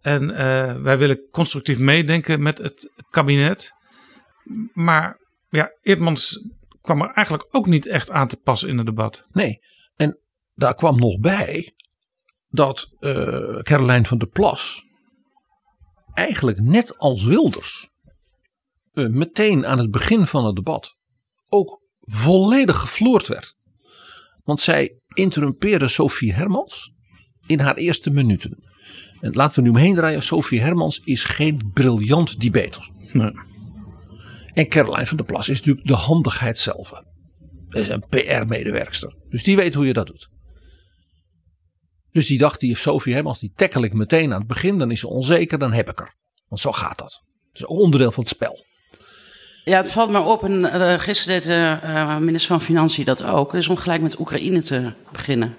[0.02, 3.72] En eh, wij willen constructief meedenken met het kabinet.
[4.74, 5.20] Maar
[5.50, 6.44] ja, Eertmans
[6.82, 9.26] kwam er eigenlijk ook niet echt aan te passen in het debat.
[9.32, 9.60] Nee,
[10.58, 11.74] daar kwam nog bij
[12.50, 14.86] dat eh Caroline van der Plas
[16.14, 17.90] eigenlijk net als Wilders
[18.94, 20.96] eh, meteen aan het begin van het debat
[21.50, 23.56] ook volledig gevloerd werd.
[24.44, 26.92] Want zij interrumpeerde Sophie Hermans
[27.46, 28.64] in haar eerste minuten.
[29.20, 30.24] En laten we nu omheen draaien.
[30.24, 32.90] Sophie Hermans is geen briljant debater.
[33.12, 33.32] Nee.
[34.54, 36.90] En Caroline van der Plas is natuurlijk de handigheid zelf.
[37.70, 39.16] Dat is een PR-medewerkster.
[39.30, 40.30] Dus die weet hoe je dat doet.
[42.12, 44.78] Dus die dacht, die Sophie Hermans, die tackle ik meteen aan het begin.
[44.78, 46.14] Dan is ze onzeker, dan heb ik er.
[46.48, 47.22] Want zo gaat dat.
[47.52, 48.66] Het is ook onderdeel van het spel.
[49.64, 50.44] Ja, het valt me op.
[50.44, 53.52] En uh, gisteren deed de uh, minister van Financiën dat ook.
[53.52, 55.56] Dus om gelijk met Oekraïne te beginnen.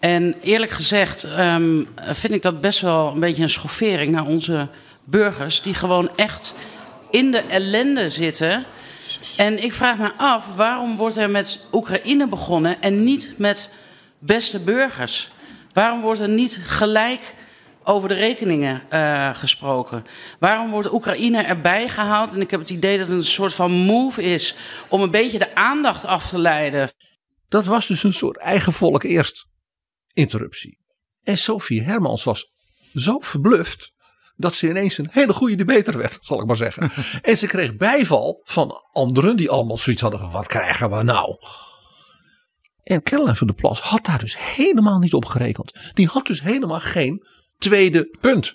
[0.00, 4.68] En eerlijk gezegd um, vind ik dat best wel een beetje een schoffering naar onze
[5.04, 5.62] burgers.
[5.62, 6.54] Die gewoon echt
[7.10, 8.64] in de ellende zitten.
[9.36, 13.72] En ik vraag me af, waarom wordt er met Oekraïne begonnen en niet met
[14.18, 15.30] beste burgers?
[15.72, 17.34] Waarom wordt er niet gelijk
[17.84, 20.06] over de rekeningen uh, gesproken?
[20.38, 22.34] Waarom wordt Oekraïne erbij gehaald?
[22.34, 24.54] En ik heb het idee dat het een soort van move is
[24.88, 26.90] om een beetje de aandacht af te leiden.
[27.48, 29.46] Dat was dus een soort eigen volk eerst
[30.12, 30.78] interruptie.
[31.22, 32.50] En Sophie Hermans was
[32.94, 33.98] zo verbluft
[34.36, 36.90] dat ze ineens een hele goede debater werd, zal ik maar zeggen.
[37.22, 41.36] en ze kreeg bijval van anderen die allemaal zoiets hadden van wat krijgen we nou?
[42.90, 45.72] En Caroline van der Plas had daar dus helemaal niet op gerekend.
[45.94, 47.26] Die had dus helemaal geen
[47.58, 48.54] tweede punt.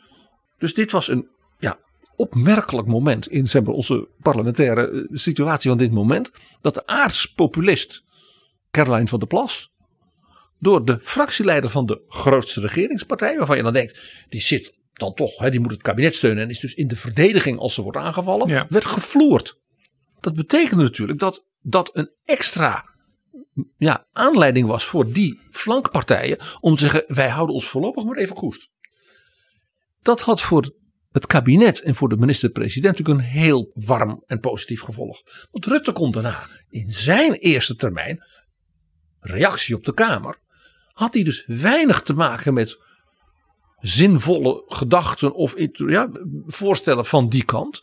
[0.57, 1.27] Dus dit was een
[1.59, 1.79] ja,
[2.15, 6.31] opmerkelijk moment in zeg maar, onze parlementaire situatie van dit moment.
[6.61, 8.03] Dat de aardspopulist
[8.71, 9.71] Caroline van der Plas
[10.59, 15.37] door de fractieleider van de grootste regeringspartij, waarvan je dan denkt, die zit dan toch,
[15.37, 17.97] hè, die moet het kabinet steunen en is dus in de verdediging als ze wordt
[17.97, 18.65] aangevallen, ja.
[18.69, 19.59] werd gevloerd.
[20.19, 22.93] Dat betekende natuurlijk dat dat een extra
[23.77, 28.35] ja, aanleiding was voor die flankpartijen om te zeggen, wij houden ons voorlopig maar even
[28.35, 28.69] koest.
[30.01, 30.73] Dat had voor
[31.11, 35.21] het kabinet en voor de minister-president natuurlijk een heel warm en positief gevolg.
[35.51, 38.23] Want Rutte kon daarna in zijn eerste termijn,
[39.19, 40.39] reactie op de Kamer,
[40.91, 42.79] had hij dus weinig te maken met
[43.79, 46.09] zinvolle gedachten of ja,
[46.45, 47.81] voorstellen van die kant.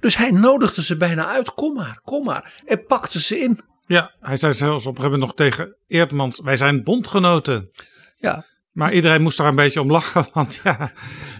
[0.00, 1.54] Dus hij nodigde ze bijna uit.
[1.54, 2.62] Kom maar, kom maar.
[2.64, 3.60] En pakte ze in.
[3.88, 7.70] Ja, hij zei zelfs op een gegeven moment nog tegen Eerdmans: Wij zijn bondgenoten.
[8.18, 8.44] Ja.
[8.72, 10.26] Maar iedereen moest daar een beetje om lachen.
[10.32, 10.92] Want ja,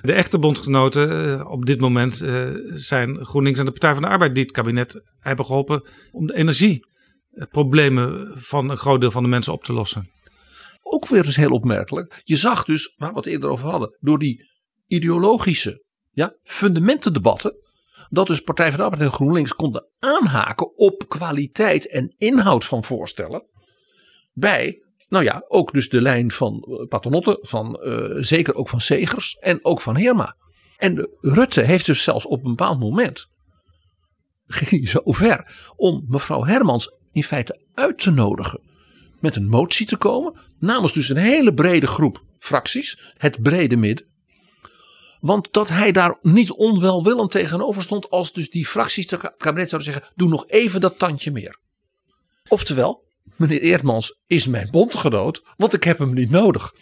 [0.03, 4.09] de echte bondgenoten uh, op dit moment uh, zijn GroenLinks en de Partij van de
[4.09, 4.35] Arbeid.
[4.35, 9.53] die het kabinet hebben geholpen om de energieproblemen van een groot deel van de mensen
[9.53, 10.11] op te lossen.
[10.83, 12.21] Ook weer eens heel opmerkelijk.
[12.25, 14.51] Je zag dus, waar we het eerder over hadden, door die
[14.87, 17.57] ideologische ja, fundamentendebatten.
[18.11, 22.85] Dat dus Partij van de Arbeid en GroenLinks konden aanhaken op kwaliteit en inhoud van
[22.85, 23.47] voorstellen.
[24.33, 28.81] bij nou ja, ook dus de lijn van uh, Paternotte, van uh, zeker ook van
[28.81, 30.37] Segers en ook van Heerma.
[30.77, 33.29] En Rutte heeft dus zelfs op een bepaald moment,
[34.47, 38.61] ging zo ver, om mevrouw Hermans in feite uit te nodigen
[39.21, 40.41] met een motie te komen.
[40.59, 44.07] Namens dus een hele brede groep fracties, het brede midden.
[45.21, 49.93] Want dat hij daar niet onwelwillend tegenover stond als dus die fracties het kabinet zouden
[49.93, 51.59] zeggen, doe nog even dat tandje meer.
[52.49, 53.05] Oftewel,
[53.37, 56.73] meneer Eerdmans is mijn bondgenoot, want ik heb hem niet nodig.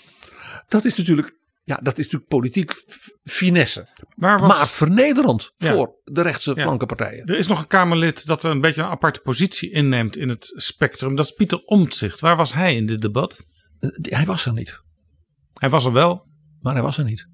[0.68, 2.72] Dat is natuurlijk, ja, dat is natuurlijk politiek
[3.24, 3.88] finesse.
[4.14, 6.62] Maar, maar vernederend voor de rechtse ja.
[6.62, 7.26] flankenpartijen.
[7.26, 11.16] Er is nog een Kamerlid dat een beetje een aparte positie inneemt in het spectrum.
[11.16, 12.20] Dat is Pieter Omtzigt.
[12.20, 13.44] Waar was hij in dit debat?
[14.00, 14.80] Hij was er niet.
[15.52, 16.26] Hij was er wel.
[16.60, 17.26] Maar hij was er niet.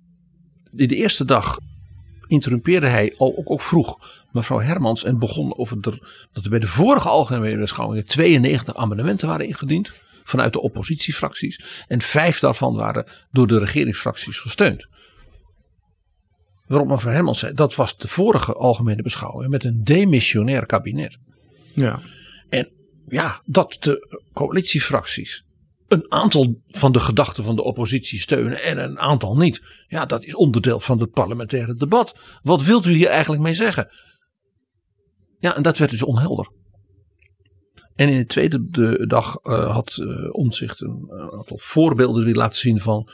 [0.76, 1.58] In de eerste dag
[2.26, 3.98] interrumpeerde hij al ook, ook vroeg
[4.32, 9.28] mevrouw Hermans en begon over de, dat er bij de vorige algemene beschouwingen 92 amendementen
[9.28, 9.92] waren ingediend
[10.24, 14.86] vanuit de oppositiefracties en vijf daarvan waren door de regeringsfracties gesteund.
[16.66, 21.18] Waarop mevrouw Hermans zei dat was de vorige algemene beschouwing met een demissionair kabinet.
[21.74, 22.00] Ja.
[22.48, 22.70] En
[23.08, 25.44] ja, dat de coalitiefracties
[25.92, 29.62] een aantal van de gedachten van de oppositie steunen en een aantal niet.
[29.88, 32.18] Ja, dat is onderdeel van het parlementaire debat.
[32.42, 33.88] Wat wilt u hier eigenlijk mee zeggen?
[35.38, 36.52] Ja, en dat werd dus onhelder.
[37.94, 42.58] En in de tweede de dag uh, had uh, Omtzigt een aantal voorbeelden die laten
[42.58, 43.10] zien van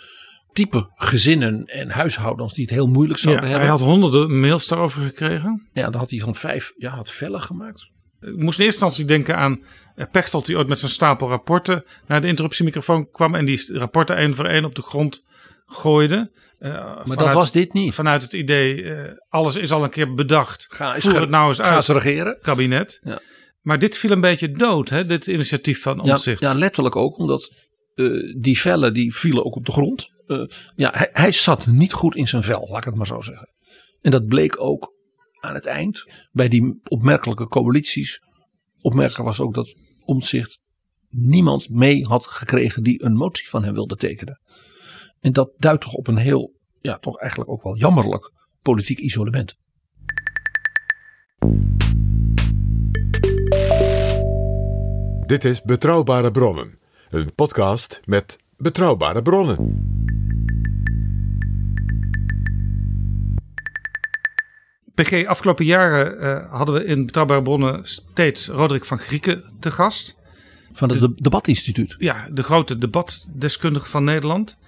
[0.52, 3.68] type gezinnen en huishoudens die het heel moeilijk zouden ja, hebben.
[3.68, 5.68] Hij had honderden mails daarover gekregen.
[5.72, 7.90] Ja, dan had hij van vijf ja, had vellen gemaakt.
[8.20, 9.60] Ik moest in eerste instantie denken aan
[10.06, 14.34] Pechtold die ooit met zijn stapel rapporten naar de interruptiemicrofoon kwam en die rapporten één
[14.34, 15.24] voor één op de grond
[15.66, 16.30] gooide.
[16.60, 17.94] Uh, maar vanuit, dat was dit niet.
[17.94, 20.66] Vanuit het idee, uh, alles is al een keer bedacht.
[20.70, 21.76] Ga eens, Voer het nou eens ga uit.
[21.76, 22.38] Eens regeren.
[22.42, 23.00] Kabinet.
[23.02, 23.20] Ja.
[23.60, 26.40] Maar dit viel een beetje dood, hè, dit initiatief van Omtzigt.
[26.40, 27.52] Ja, ja, letterlijk ook, omdat
[27.94, 30.10] uh, die vellen die vielen ook op de grond.
[30.76, 33.52] ja, hij, hij zat niet goed in zijn vel, laat ik het maar zo zeggen.
[34.00, 34.92] En dat bleek ook
[35.40, 38.20] aan het eind bij die opmerkelijke coalities.
[38.80, 39.74] Opmerkelijk was ook dat
[40.08, 40.60] Omtzigt
[41.08, 44.40] niemand mee had gekregen die een motie van hem wilde tekenen.
[45.20, 48.32] En dat duidt toch op een heel, ja, toch eigenlijk ook wel jammerlijk
[48.62, 49.56] politiek isolement.
[55.20, 56.78] Dit is Betrouwbare Bronnen,
[57.08, 59.97] een podcast met betrouwbare bronnen.
[65.02, 70.16] PG, afgelopen jaren uh, hadden we in Betrouwbare Bronnen steeds Roderick van Grieken te gast.
[70.72, 71.94] Van het de, Debatinstituut.
[71.98, 74.58] Ja, de grote debatdeskundige van Nederland.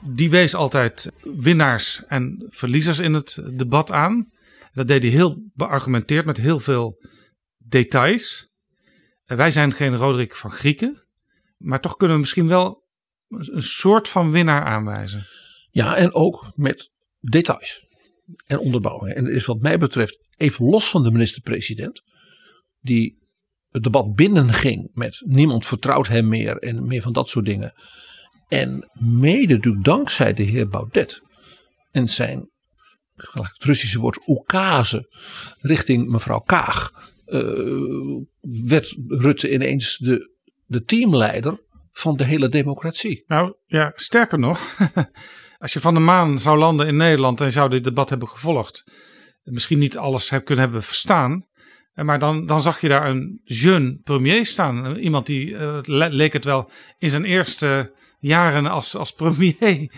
[0.00, 4.30] Die wees altijd winnaars en verliezers in het debat aan.
[4.72, 7.00] Dat deed hij heel beargumenteerd met heel veel
[7.56, 8.48] details.
[9.26, 11.06] Uh, wij zijn geen Roderick van Grieken.
[11.56, 12.84] Maar toch kunnen we misschien wel
[13.28, 15.26] een soort van winnaar aanwijzen.
[15.70, 17.88] Ja, en ook met details
[18.46, 19.14] en onderbouwing.
[19.14, 22.02] En is wat mij betreft even los van de minister-president,
[22.80, 23.18] die
[23.70, 27.72] het debat binnenging met niemand vertrouwt hem meer en meer van dat soort dingen.
[28.48, 31.20] En mede dankzij de heer Baudet
[31.90, 32.50] en zijn,
[33.32, 35.14] het Russische woord, oekase
[35.58, 36.92] richting mevrouw Kaag,
[37.26, 38.20] uh,
[38.66, 40.34] werd Rutte ineens de,
[40.66, 41.60] de teamleider
[41.92, 43.24] van de hele democratie.
[43.26, 44.76] Nou ja, sterker nog,
[45.60, 48.84] als je van de maan zou landen in Nederland en zou dit debat hebben gevolgd,
[49.42, 51.46] misschien niet alles heb kunnen hebben verstaan,
[51.94, 54.96] maar dan, dan zag je daar een jeune premier staan.
[54.96, 59.92] Iemand die, uh, leek het wel, in zijn eerste jaren als, als premier,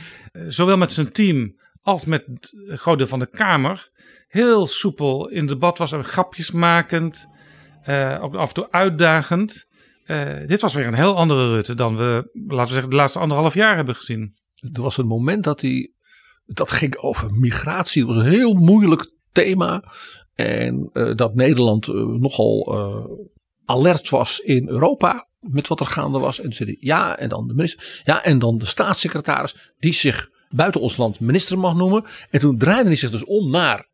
[0.48, 3.90] zowel met zijn team als met een groot deel van de Kamer,
[4.28, 7.28] heel soepel in debat was en grapjes makend,
[7.88, 9.66] uh, ook af en toe uitdagend.
[10.46, 13.54] dit was weer een heel andere Rutte dan we, laten we zeggen, de laatste anderhalf
[13.54, 14.40] jaar hebben gezien.
[14.72, 15.92] Er was een moment dat hij,
[16.46, 19.84] dat ging over migratie, dat was een heel moeilijk thema.
[20.34, 23.04] En uh, dat Nederland uh, nogal uh,
[23.64, 26.40] alert was in Europa met wat er gaande was.
[26.40, 30.30] En zei hij ja, en dan de minister, ja, en dan de staatssecretaris die zich
[30.50, 32.04] buiten ons land minister mag noemen.
[32.30, 33.88] En toen draaide hij zich dus om naar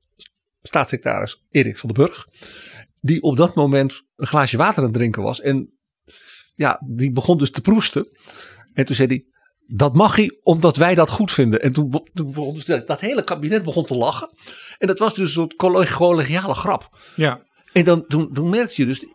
[0.62, 2.28] staatssecretaris Erik van den Burg.
[3.00, 5.40] Die op dat moment een glaasje water aan het drinken was.
[5.40, 5.72] En
[6.54, 8.08] ja, die begon dus te proesten.
[8.72, 9.24] En toen zei hij,
[9.70, 11.60] dat mag hij omdat wij dat goed vinden.
[11.60, 14.30] En toen, toen begon dus dat, hele kabinet begon te lachen.
[14.78, 16.98] En dat was dus een collegiale grap.
[17.16, 17.42] Ja.
[17.72, 19.06] En dan, toen, toen merkte je dus,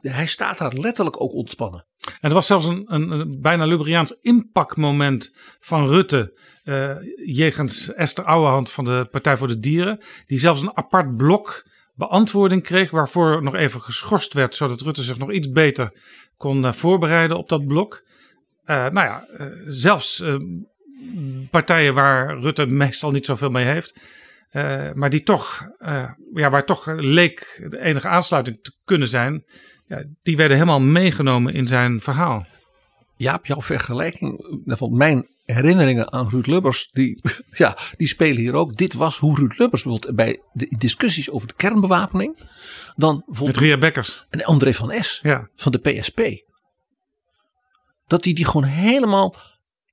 [0.00, 1.86] hij staat daar letterlijk ook ontspannen.
[2.20, 6.40] En er was zelfs een, een, een bijna Lubriaans inpakmoment van Rutte.
[6.64, 10.00] eh jegens Esther Ouwehand van de Partij voor de Dieren.
[10.26, 12.90] Die zelfs een apart blok beantwoording kreeg.
[12.90, 14.54] Waarvoor nog even geschorst werd.
[14.54, 15.92] Zodat Rutte zich nog iets beter
[16.36, 18.02] kon eh, voorbereiden op dat blok.
[18.64, 20.36] Eh, nou ja, eh, zelfs eh,
[21.50, 23.94] partijen waar Rutte meestal niet zoveel mee heeft.
[24.94, 25.68] maar die toch,
[26.34, 29.44] ja, waar toch leek de enige aansluiting te kunnen zijn.
[29.86, 32.46] Ja, die werden helemaal meegenomen in zijn verhaal.
[33.16, 37.20] Jaap, jouw vergelijking, van mijn herinneringen aan Ruud Lubbers, die,
[37.62, 38.76] ja, die spelen hier ook.
[38.76, 42.38] Dit was hoe Ruud Lubbers bijvoorbeeld bij de discussies over de kernbewapening.
[42.96, 44.26] Dan Met Ria Bekkers.
[44.30, 45.20] En André van S.
[45.22, 45.48] Ja.
[45.56, 46.20] van de PSP.
[48.12, 49.36] Dat hij die gewoon helemaal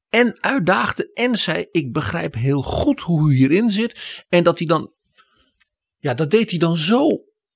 [0.09, 4.23] en uitdaagde en zei: Ik begrijp heel goed hoe u hierin zit.
[4.29, 4.93] En dat hij dan,
[5.97, 7.07] ja, dat deed hij dan zo,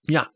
[0.02, 0.34] ja,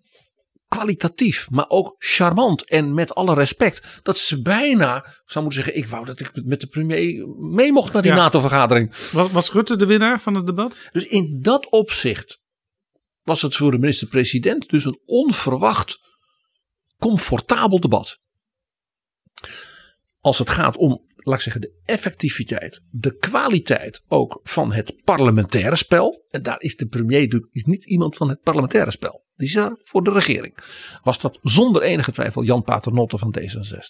[0.68, 4.00] kwalitatief, maar ook charmant en met alle respect.
[4.04, 7.72] Dat ze bijna, ik zou moeten zeggen, ik wou dat ik met de premier mee
[7.72, 8.18] mocht naar die Ja.
[8.18, 8.96] NATO-vergadering.
[9.12, 10.78] Was, was Rutte de winnaar van het debat?
[10.92, 12.42] Dus in dat opzicht
[13.24, 16.00] was het voor de minister-president dus een onverwacht
[17.00, 18.20] comfortabel debat.
[20.28, 25.76] Als het gaat om, laat ik zeggen, de effectiviteit, de kwaliteit ook van het parlementaire
[25.76, 26.26] spel.
[26.30, 29.26] En daar is de premier natuurlijk- is niet iemand van het parlementaire spel.
[29.36, 30.58] Die is daar voor de regering.
[31.04, 33.90] Was dat zonder enige twijfel Jan Paternotte van D66.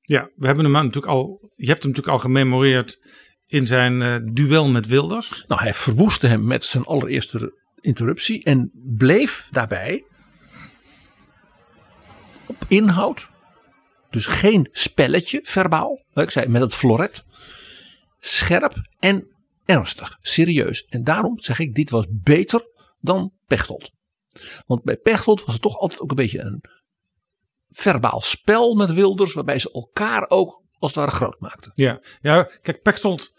[0.00, 1.52] Ja, we hebben hem natuurlijk al.
[1.56, 3.06] Je hebt hem natuurlijk al gememoreerd
[3.46, 5.44] in zijn eh, duel met Wilders.
[5.46, 10.04] Nou, hij verwoestte hem met zijn allereerste interruptie en bleef daarbij
[12.46, 13.36] op inhoud.
[14.10, 16.04] Dus geen spelletje verbaal.
[16.14, 17.24] Ik zei met het floret.
[18.20, 19.28] Scherp en
[19.64, 20.84] ernstig, serieus.
[20.84, 22.68] En daarom zeg ik, dit was beter
[23.00, 23.90] dan Pechtold.
[24.66, 26.64] Want bij Pechtold was het toch altijd ook een beetje een
[27.70, 31.72] verbaal spel met Wilders, waarbij ze elkaar ook als het ware groot maakten.
[31.74, 33.32] Ja, ja kijk, Pechtold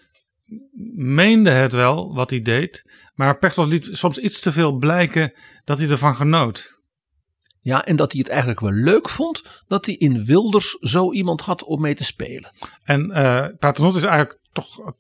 [0.96, 2.84] meende het wel wat hij deed.
[3.14, 6.79] Maar Pechtold liet soms iets te veel blijken dat hij ervan genoot.
[7.62, 11.42] Ja, en dat hij het eigenlijk wel leuk vond dat hij in Wilders zo iemand
[11.42, 12.52] had om mee te spelen.
[12.84, 14.94] En eh Paternotte is eigenlijk toch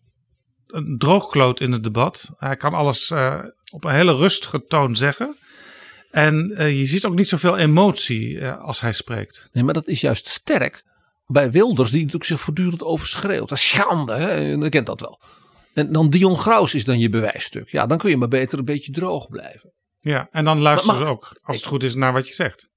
[0.67, 2.29] een droogkloot in het debat.
[2.37, 3.39] Hij kan alles eh,
[3.71, 5.37] op een hele rustige toon zeggen.
[6.11, 9.49] En eh, je ziet ook niet zoveel emotie als hij spreekt.
[9.51, 10.83] Nee, maar dat is juist sterk
[11.25, 13.49] bij Wilders, die natuurlijk zich voortdurend overschreeuwt.
[13.49, 14.33] Dat is schande, hè?
[14.35, 15.19] je kent dat wel.
[15.73, 17.69] En dan Dion Graus is dan je bewijsstuk.
[17.69, 19.73] Ja, dan kun je maar beter een beetje droog blijven.
[19.99, 22.69] Ja, en dan luisteren Maar- ze ook, als het goed is, naar wat je zegt.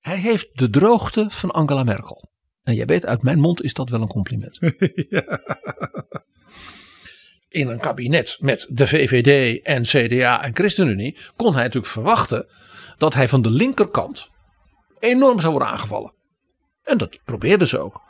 [0.00, 2.30] Hij heeft de droogte van Angela Merkel.
[2.62, 4.58] En jij weet, uit mijn mond is dat wel een compliment.
[7.48, 12.48] In een kabinet met de VVD en CDA en ChristenUnie kon hij natuurlijk verwachten
[12.98, 14.30] dat hij van de linkerkant
[14.98, 16.14] enorm zou worden aangevallen.
[16.82, 18.00] En dat probeerden ze ook.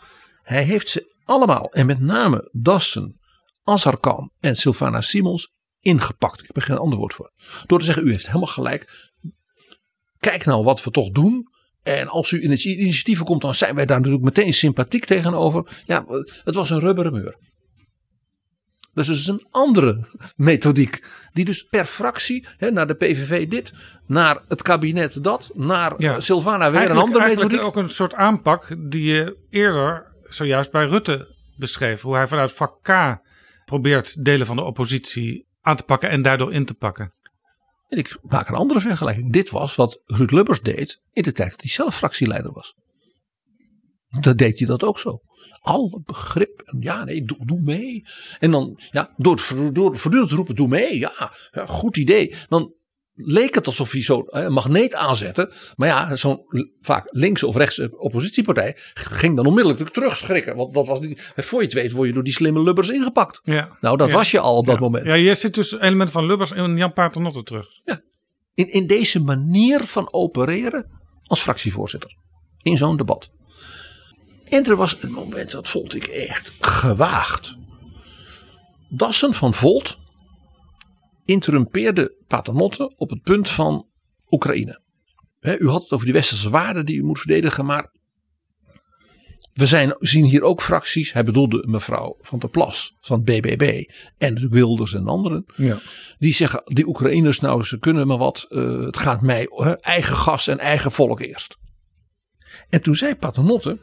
[0.42, 3.20] Hij heeft ze allemaal, en met name Dassen,
[3.64, 5.52] Azarkan en Sylvana Simons,
[5.87, 6.41] ingepakt.
[6.41, 7.32] Ik heb er geen ander woord voor.
[7.66, 9.11] Door te zeggen, u heeft helemaal gelijk.
[10.18, 11.49] Kijk nou wat we toch doen.
[11.82, 15.82] En als u in het initiatieven komt, dan zijn wij daar natuurlijk meteen sympathiek tegenover.
[15.84, 16.05] Ja,
[16.45, 17.37] het was een rubberen muur.
[18.93, 20.05] Dat is dus een andere
[20.37, 21.05] methodiek.
[21.32, 23.72] Die dus per fractie, hè, naar de PVV dit,
[24.07, 27.76] naar het kabinet dat, naar Sylvana weer een Eigenlijk- andere eigenlijk methodiek.
[27.76, 32.03] ook een soort aanpak die je eerder zojuist bij Rutte beschreef.
[32.03, 33.18] Hoe hij vanuit vak K
[33.64, 37.11] probeert delen van de oppositie aan te pakken en daardoor in te pakken.
[37.89, 39.33] En ik maak een andere vergelijking.
[39.33, 42.77] Dit was wat Ruud Lubbers deed in de tijd dat hij zelf fractieleider was.
[44.21, 45.21] Dat deed hij dat ook zo.
[45.61, 46.75] Alle begrip.
[46.81, 48.05] Ja, nee, doe, doe mee.
[48.39, 50.99] En dan, ja, door, door voortdurend te roepen, doe mee.
[50.99, 52.35] Ja, ja, goed idee.
[52.49, 52.75] Dan
[53.17, 55.53] leek het alsof hij zo'n eh, magneet aanzette.
[55.77, 56.45] Maar ja, zo'n
[56.81, 60.57] vaak linkse of rechtse oppositiepartij ging dan onmiddellijk terugschrikken.
[60.57, 63.41] Want dat was niet, voor je het weet word je door die slimme Lubbers ingepakt.
[63.43, 63.77] Ja.
[63.81, 64.14] Nou, dat Ja.
[64.17, 64.81] was je al op dat Ja.
[64.81, 65.05] moment.
[65.05, 67.69] Ja, je zit dus elementen van Lubbers en Jan Paternotte terug.
[68.55, 70.87] in, in deze manier van opereren
[71.23, 72.17] als fractievoorzitter.
[72.62, 73.31] In zo'n debat.
[74.49, 77.55] En er was een moment, dat vond ik echt gewaagd.
[78.89, 79.99] Dassen van Volt
[81.27, 83.87] interrumpeerde Paternotte op het punt van
[84.31, 84.81] Oekraïne.
[85.59, 87.91] U had het over die westerse waarden die u moet verdedigen, maar
[89.53, 91.12] we zijn, zien hier ook fracties.
[91.12, 93.85] Hij bedoelde mevrouw Van der Plas van BBB.
[94.18, 95.45] En natuurlijk Wilders en anderen.
[95.57, 95.79] Ja.
[96.18, 98.47] Die zeggen, die Oekraïners nou, ze kunnen maar wat.
[98.49, 99.49] eh, het gaat mij
[99.81, 101.59] eigen gas en eigen volk eerst.
[102.68, 103.79] En toen zei Paternotte.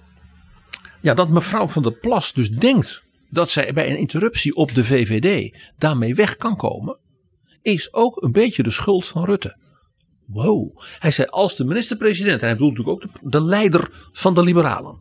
[1.01, 4.83] Ja, dat mevrouw Van der Plas dus denkt dat zij bij een interruptie op de
[4.83, 7.01] VVD daarmee weg kan komen.
[7.63, 9.57] Is ook een beetje de schuld van Rutte.
[10.25, 10.81] Wow.
[10.99, 14.43] Hij zei als de minister-president, en hij bedoelt natuurlijk ook de, de leider van de
[14.43, 14.99] liberalen,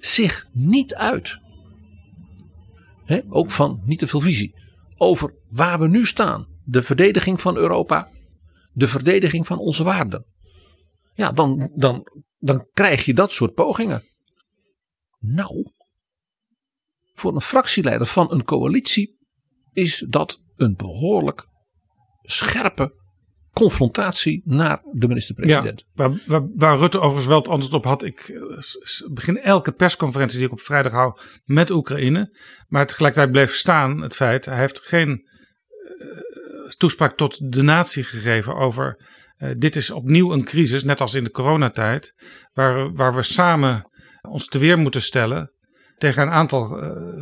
[0.00, 1.38] zich niet uit,
[3.04, 4.54] hè, ook van niet te veel visie,
[4.96, 8.10] over waar we nu staan, de verdediging van Europa,
[8.72, 10.26] de verdediging van onze waarden.
[11.14, 12.08] Ja, dan, dan,
[12.38, 14.02] dan krijg je dat soort pogingen.
[15.18, 15.70] Nou,
[17.14, 19.18] voor een fractieleider van een coalitie
[19.72, 21.46] is dat een behoorlijk
[22.24, 23.02] scherpe
[23.54, 25.84] confrontatie naar de minister-president.
[25.94, 28.02] Ja, waar, waar, Rutte overigens wel het antwoord op had.
[28.02, 32.38] Ik eh, begin elke persconferentie die ik op vrijdag hou met Oekraïne.
[32.68, 35.28] Maar tegelijkertijd bleef staan het feit, hij heeft geen
[35.98, 39.06] uh, toespraak tot de natie gegeven over.
[39.38, 42.14] Uh, dit is opnieuw een crisis, net als in de coronatijd,
[42.52, 43.90] waar, waar we samen
[44.22, 45.52] ons te weer moeten stellen
[45.98, 46.64] tegen een aantal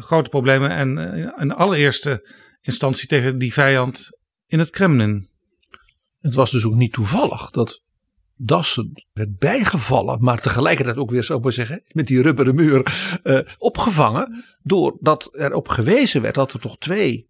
[0.01, 0.71] grote problemen.
[0.71, 0.99] En
[1.39, 2.29] in allereerste
[2.61, 4.11] instantie tegen die vijand
[4.53, 5.29] in het Kremlin.
[6.21, 7.83] Het was dus ook niet toevallig dat
[8.37, 13.21] Dassen werd bijgevallen, maar tegelijkertijd ook weer, zou ik maar zeggen, met die rubberen muur
[13.25, 14.45] uh, opgevangen.
[14.63, 17.29] Doordat er op gewezen werd dat er toch twee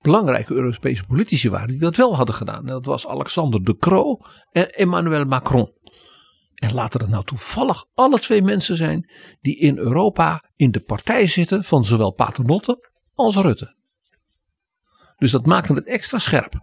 [0.00, 2.58] belangrijke Europese politici waren die dat wel hadden gedaan.
[2.58, 4.18] En dat was Alexander De Croo
[4.52, 5.72] en Emmanuel Macron.
[6.54, 9.10] En laten het nou toevallig alle twee mensen zijn
[9.40, 13.74] die in Europa in de partij zitten van zowel Paternotte als Rutte.
[15.24, 16.54] Dus dat maakte het extra scherp.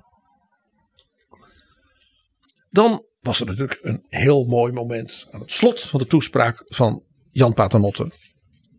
[2.69, 7.03] Dan was er natuurlijk een heel mooi moment aan het slot van de toespraak van
[7.31, 8.11] Jan Paternotte.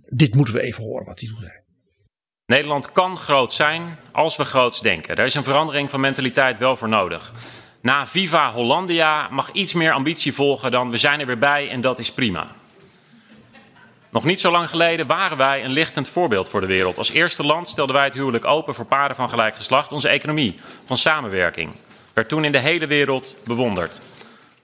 [0.08, 1.52] Dit moeten we even horen wat hij toen zei.
[2.46, 5.16] Nederland kan groot zijn als we groots denken.
[5.16, 7.32] Daar is een verandering van mentaliteit wel voor nodig.
[7.80, 11.80] Na Viva Hollandia mag iets meer ambitie volgen dan we zijn er weer bij en
[11.80, 12.54] dat is prima.
[14.12, 16.98] Nog niet zo lang geleden waren wij een lichtend voorbeeld voor de wereld.
[16.98, 19.92] Als eerste land stelden wij het huwelijk open voor paren van gelijk geslacht.
[19.92, 21.72] Onze economie van samenwerking
[22.12, 24.00] werd toen in de hele wereld bewonderd.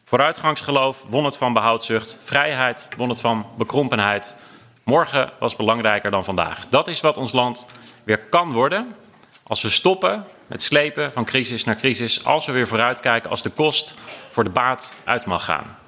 [0.05, 4.37] Vooruitgangsgeloof won het van behoudzucht, vrijheid won het van bekrompenheid.
[4.83, 6.67] Morgen was belangrijker dan vandaag.
[6.69, 7.67] Dat is wat ons land
[8.05, 8.95] weer kan worden
[9.43, 13.51] als we stoppen met slepen van crisis naar crisis, als we weer vooruitkijken, als de
[13.51, 13.95] kost
[14.31, 15.79] voor de baat uit mag gaan.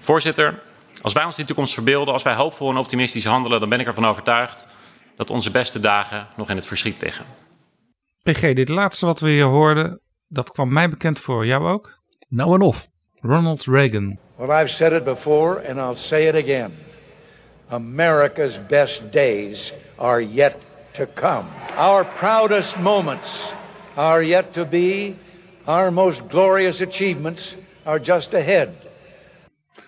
[0.00, 0.62] Voorzitter,
[1.04, 3.86] als wij ons die toekomst verbeelden, als wij hoopvol en optimistisch handelen, dan ben ik
[3.86, 4.66] ervan overtuigd
[5.16, 7.24] dat onze beste dagen nog in het verschiet liggen.
[8.22, 11.46] PG, dit laatste wat we hier hoorden, dat kwam mij bekend voor.
[11.46, 11.98] Jou ook?
[12.28, 12.88] Nou en of.
[13.20, 14.18] Ronald Reagan.
[14.36, 16.72] Well, I've said it before and I'll say it again.
[17.68, 20.56] America's best days are yet
[20.90, 21.44] to come.
[21.76, 23.52] Our proudest moments
[23.94, 25.14] are yet to be.
[25.64, 28.68] Our most glorious achievements are just ahead.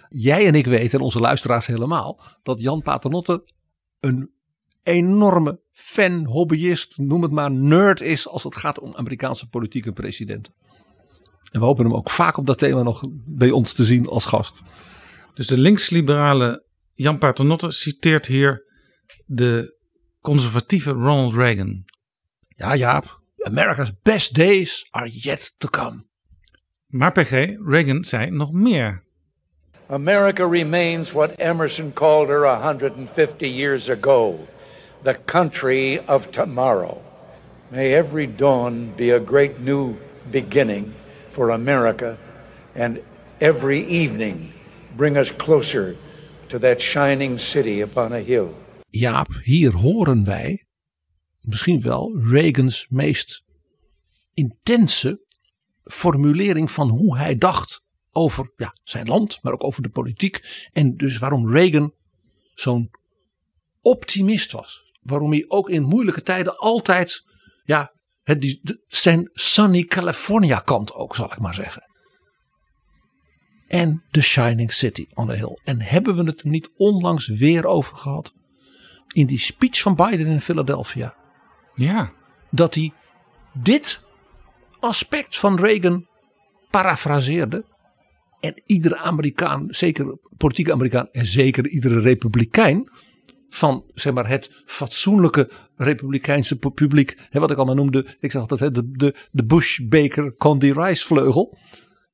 [0.09, 3.45] Jij en ik weten, en onze luisteraars helemaal, dat Jan Paternotte
[4.01, 4.31] een
[4.83, 9.93] enorme fan, hobbyist, noem het maar, nerd is als het gaat om Amerikaanse politiek en
[9.93, 10.55] presidenten.
[11.51, 14.25] En we hopen hem ook vaak op dat thema nog bij ons te zien als
[14.25, 14.61] gast.
[15.35, 18.65] Dus de linksliberale Jan Paternotte citeert hier
[19.25, 19.77] de
[20.21, 21.85] conservatieve Ronald Reagan.
[22.49, 23.21] Ja, Jaap.
[23.37, 26.05] America's best days are yet to come.
[26.87, 27.31] Maar PG,
[27.67, 29.06] Reagan zei nog meer.
[29.89, 34.49] America remains what Emerson called her 150 years ago
[35.05, 37.01] the country of tomorrow.
[37.71, 39.97] May every dawn be a great new
[40.33, 40.93] beginning
[41.29, 42.19] for America,
[42.75, 43.01] and
[43.41, 44.53] every evening
[44.97, 45.97] bring us closer
[46.49, 48.55] to that shining city upon a hill.
[48.91, 50.65] Jaap, hier horen wij
[51.41, 53.43] misschien wel Reagans meest
[54.35, 55.25] intense
[55.85, 57.85] formulering van hoe hij dacht
[58.17, 60.69] over ja, zijn land, maar ook over de politiek.
[60.73, 61.93] En dus waarom Reagan
[62.55, 62.91] zo'n
[63.81, 67.25] optimist was waarom hij ook in moeilijke tijden altijd,
[67.65, 67.93] ja,
[68.23, 71.83] het, zijn sunny California kant ook, zal ik maar zeggen.
[73.67, 75.59] En The Shining City on the Hill.
[75.65, 78.33] En hebben we het er niet onlangs weer over gehad?
[79.13, 81.17] In die speech van Biden in Philadelphia.
[81.75, 82.13] Ja.
[82.51, 82.93] Dat hij
[83.53, 84.01] dit
[84.81, 86.07] aspect van Reagan
[86.71, 87.65] parafraseerde.
[88.47, 92.91] En iedere Amerikaan, zeker politieke Amerikaan en zeker iedere republikein
[93.49, 97.19] van zeg maar, het fatsoenlijke republikeinse publiek.
[97.31, 98.07] Hè, wat ik allemaal noemde.
[98.21, 101.59] Ik zeg altijd hè, de, de, de Bush Baker Condi Rice vleugel.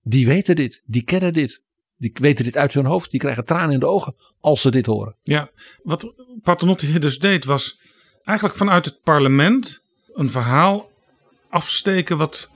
[0.03, 0.83] Die weten dit.
[0.85, 1.63] Die kennen dit.
[1.97, 3.11] Die weten dit uit hun hoofd.
[3.11, 5.17] Die krijgen tranen in de ogen als ze dit horen.
[5.23, 5.51] Ja,
[5.83, 7.81] wat Paternotte hier dus deed was
[8.25, 10.91] eigenlijk vanuit het parlement een verhaal
[11.49, 12.51] afsteken wat,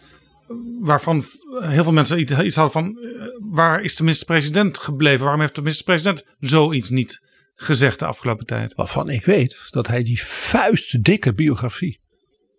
[0.81, 1.25] waarvan
[1.61, 5.23] heel veel mensen iets hadden van eh, waar is de minister-president gebleven?
[5.23, 7.21] Waarom heeft de minister-president zoiets niet
[7.55, 8.75] gezegd de afgelopen tijd?
[8.75, 12.01] Waarvan ik weet dat hij die vuistdikke biografie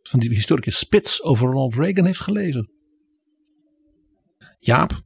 [0.04, 2.72] van die historicus Spits over Ronald Reagan heeft gelezen.
[4.60, 5.02] Jaap,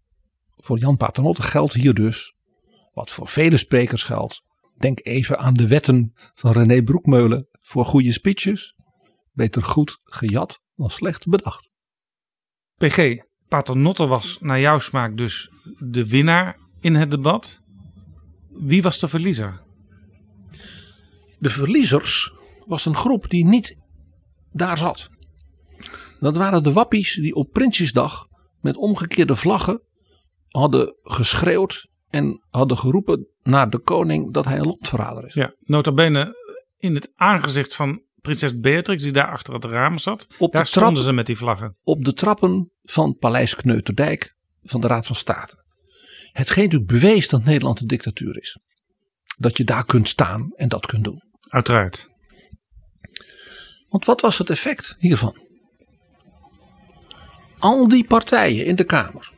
[0.58, 2.36] voor Jan Paternotte geldt hier dus
[2.94, 4.44] wat voor vele sprekers geldt.
[4.78, 8.76] Denk even aan de wetten van René Broekmeulen voor goede speeches.
[9.32, 11.74] Beter goed gejat dan slecht bedacht.
[12.82, 13.18] PG,
[13.48, 17.62] Paternotte was naar jouw smaak dus de winnaar in het debat.
[18.50, 19.62] Wie was de verliezer?
[21.40, 22.34] De verliezers
[22.66, 23.78] was een groep die niet
[24.52, 25.10] daar zat.
[26.20, 28.28] Dat waren de wappies die op Prinsjesdag
[28.60, 29.82] met omgekeerde vlaggen
[30.48, 35.34] hadden geschreeuwd en hadden geroepen naar de koning dat hij een landverrader is.
[35.34, 36.36] Ja, nota bene
[36.78, 40.28] in het aangezicht van prinses Beatrix die daar achter het raam zat.
[40.38, 41.76] Op daar de stonden ze met die vlaggen.
[41.84, 45.64] Op de trappen van Paleis Kneuterdijk van de Raad van State.
[46.32, 48.60] Hetgeen natuurlijk bewees dat Nederland een dictatuur is.
[49.38, 51.24] Dat je daar kunt staan en dat kunt doen.
[51.48, 52.10] Uiteraard.
[53.88, 55.40] Want wat was het effect hiervan?
[57.58, 59.34] Al die partijen in de Kamer.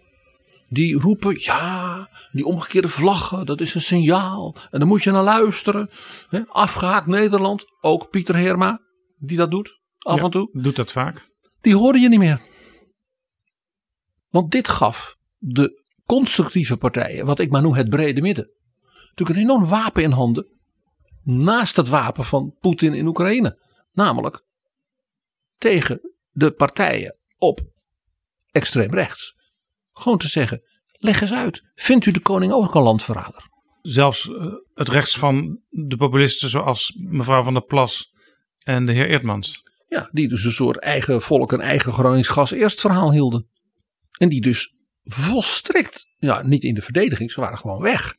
[0.73, 4.55] Die roepen, ja, die omgekeerde vlaggen, dat is een signaal.
[4.71, 5.89] En dan moet je naar luisteren.
[6.29, 8.81] Hè, afgehaakt Nederland, ook Pieter Heerma,
[9.17, 10.49] die dat doet, af Ja, en toe.
[10.53, 11.29] Doet dat vaak.
[11.61, 12.41] Die hoorde je niet meer.
[14.29, 18.53] Want dit gaf de constructieve partijen, wat ik maar noem het brede midden,
[19.07, 20.47] natuurlijk een enorm wapen in handen.
[21.23, 23.59] Naast het wapen van Poetin in Oekraïne.
[23.91, 24.43] Namelijk
[25.57, 27.61] tegen de partijen op
[28.51, 29.35] extreem rechts.
[29.93, 31.63] Gewoon te zeggen, leg eens uit.
[31.75, 33.51] Vindt u de koning ook een landverrader?
[33.81, 38.13] Zelfs eh, het rechts van de populisten zoals mevrouw van der Plas
[38.63, 39.61] en de heer Eertmans.
[39.87, 43.47] Ja, die dus een soort eigen volk en eigen Gronings gas eerst verhaal hielden.
[44.17, 48.15] En die dus volstrekt, ja, niet in de verdediging, ze waren gewoon weg.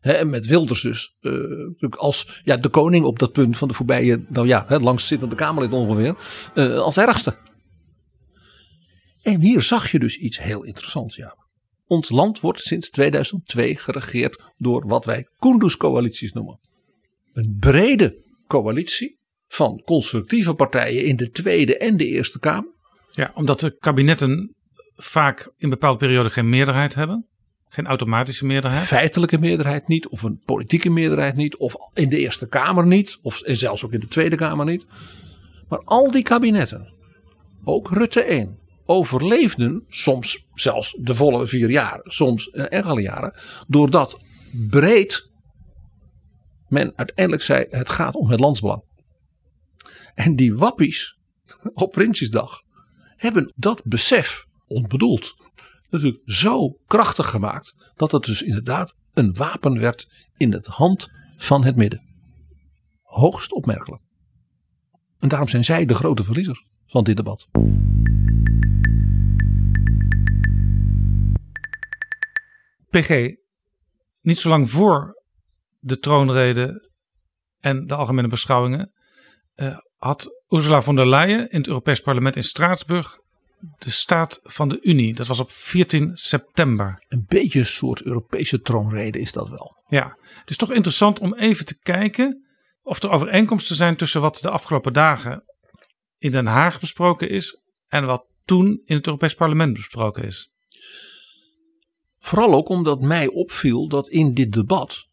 [0.00, 3.74] Hè, en met Wilders dus eh, als ja, de koning op dat punt van de
[3.74, 6.16] voorbije, nou ja, het langstzittende Kamerlid ongeveer,
[6.54, 7.36] eh, als ergste.
[9.24, 11.36] En hier zag je dus iets heel interessants, ja.
[11.86, 16.60] Ons land wordt sinds 2002 geregeerd door wat wij Kunduz-coalities noemen.
[17.32, 19.18] Een brede coalitie
[19.48, 22.72] van constructieve partijen in de Tweede en de Eerste Kamer.
[23.10, 24.54] Ja, omdat de kabinetten
[24.96, 27.26] vaak in bepaalde perioden geen meerderheid hebben.
[27.68, 28.86] Geen automatische meerderheid.
[28.86, 33.40] Feitelijke meerderheid niet, of een politieke meerderheid niet, of in de Eerste Kamer niet, of
[33.40, 34.86] en zelfs ook in de Tweede Kamer niet.
[35.68, 36.94] Maar al die kabinetten,
[37.64, 43.34] ook Rutte 1, overleefden soms zelfs de volle vier jaar, soms eh, enkele jaren,
[43.66, 44.18] doordat
[44.68, 45.32] breed
[46.68, 48.82] men uiteindelijk zei: het gaat om het landsbelang.
[50.14, 51.18] En die wappies
[51.74, 52.60] op Prinsjesdag
[53.16, 55.34] hebben dat besef onbedoeld
[55.90, 61.64] natuurlijk zo krachtig gemaakt dat het dus inderdaad een wapen werd in het hand van
[61.64, 62.02] het midden.
[63.02, 64.02] Hoogst opmerkelijk.
[65.18, 67.48] En daarom zijn zij de grote verliezers van dit debat.
[73.00, 73.34] PG,
[74.20, 75.22] niet zo lang voor
[75.78, 76.90] de troonrede
[77.60, 78.92] en de algemene beschouwingen
[79.54, 83.18] eh, had Ursula von der Leyen in het Europees Parlement in Straatsburg
[83.78, 85.14] de staat van de Unie.
[85.14, 87.04] Dat was op 14 september.
[87.08, 89.82] Een beetje een soort Europese troonrede is dat wel.
[89.86, 92.46] Ja, het is toch interessant om even te kijken
[92.82, 95.44] of er overeenkomsten zijn tussen wat de afgelopen dagen
[96.18, 100.53] in Den Haag besproken is en wat toen in het Europees Parlement besproken is.
[102.24, 105.06] Vooral ook omdat mij opviel dat in dit debat,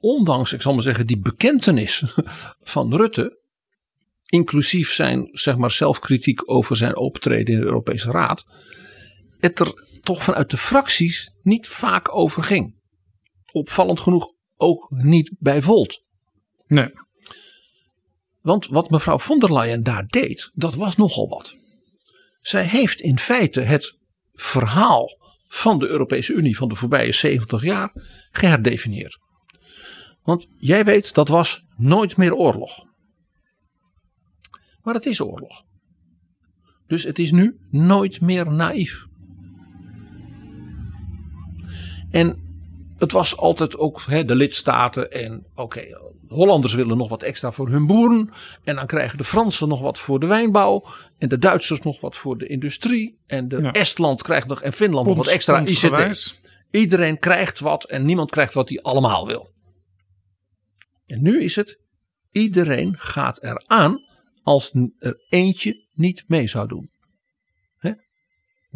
[0.00, 2.04] ondanks, ik zal maar zeggen, die bekentenis
[2.74, 3.40] van Rutte,
[4.26, 8.44] inclusief zijn zeg maar, zelfkritiek over zijn optreden in de Europese Raad,
[9.38, 12.74] het er toch vanuit de fracties niet vaak over ging.
[13.52, 16.04] Opvallend genoeg ook niet bij Volt.
[16.66, 16.90] Nee.
[18.40, 21.56] Want wat mevrouw von der Leyen daar deed, dat was nogal wat.
[22.40, 23.96] Zij heeft in feite het
[24.32, 25.24] verhaal
[25.56, 27.90] van de Europese Unie van de voorbije 70 jaar
[28.30, 29.18] geherdefinieerd.
[30.22, 32.84] Want jij weet, dat was nooit meer oorlog.
[34.82, 35.64] Maar het is oorlog.
[36.86, 39.04] Dus het is nu nooit meer naïef.
[42.10, 42.45] En
[42.98, 47.52] het was altijd ook hè, de lidstaten en oké, de Hollanders willen nog wat extra
[47.52, 48.30] voor hun boeren.
[48.64, 50.84] En dan krijgen de Fransen nog wat voor de wijnbouw.
[51.18, 53.20] En de Duitsers nog wat voor de industrie.
[53.26, 53.72] En de Ja.
[53.72, 56.38] Estland krijgt nog en Finland nog wat extra ICT.
[56.70, 59.54] Iedereen krijgt wat en niemand krijgt wat hij allemaal wil.
[61.06, 61.80] En nu is het,
[62.30, 64.04] iedereen gaat eraan
[64.42, 66.90] als er eentje niet mee zou doen.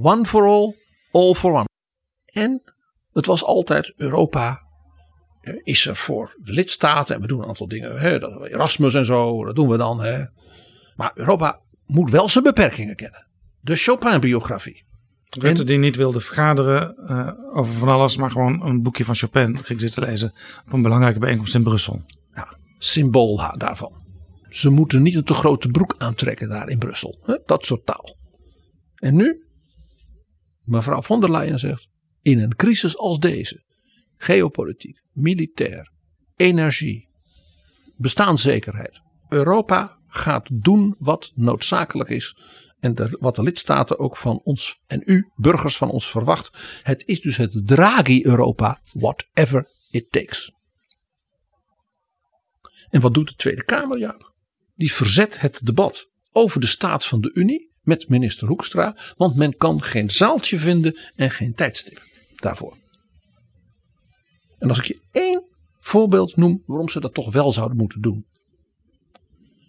[0.03, 0.77] One for all,
[1.11, 1.69] all for one.
[2.25, 2.63] En
[3.21, 4.63] het was altijd Europa
[5.63, 8.01] is er voor de lidstaten en we doen een aantal dingen.
[8.01, 10.01] Hè, Erasmus en zo, dat doen we dan.
[10.03, 10.25] Hè.
[10.97, 13.27] Maar Europa moet wel zijn beperkingen kennen.
[13.61, 14.85] De Chopin-biografie.
[15.39, 19.65] Rutte die niet wilde vergaderen uh, over van alles, maar gewoon een boekje van Chopin
[19.65, 20.35] ging zitten lezen
[20.67, 22.03] op een belangrijke bijeenkomst in Brussel.
[22.35, 23.93] Ja, symbool daarvan.
[24.49, 27.19] Ze moeten niet een te grote broek aantrekken daar in Brussel.
[27.23, 27.37] Hè?
[27.47, 28.17] Dat soort taal.
[28.95, 29.45] En nu?
[30.65, 31.89] Mevrouw von der Leyen zegt,
[32.23, 33.63] in een crisis als deze,
[34.17, 35.91] geopolitiek, militair,
[36.37, 37.09] energie,
[37.97, 39.01] bestaanszekerheid.
[39.29, 42.37] Europa gaat doen wat noodzakelijk is
[42.81, 46.51] en wat de lidstaten ook van ons en u, burgers van ons, verwacht.
[46.83, 50.53] Het is dus het Draghi-Europa, whatever it takes.
[52.89, 53.99] En wat doet de Tweede Kamer?
[53.99, 54.17] Ja,
[54.75, 59.57] die verzet het debat over de staat van de Unie met minister Hoekstra, want men
[59.57, 62.09] kan geen zaaltje vinden en geen tijdstip
[62.41, 62.77] daarvoor.
[64.59, 65.45] En als ik je één
[65.81, 68.27] voorbeeld noem waarom ze dat toch wel zouden moeten doen.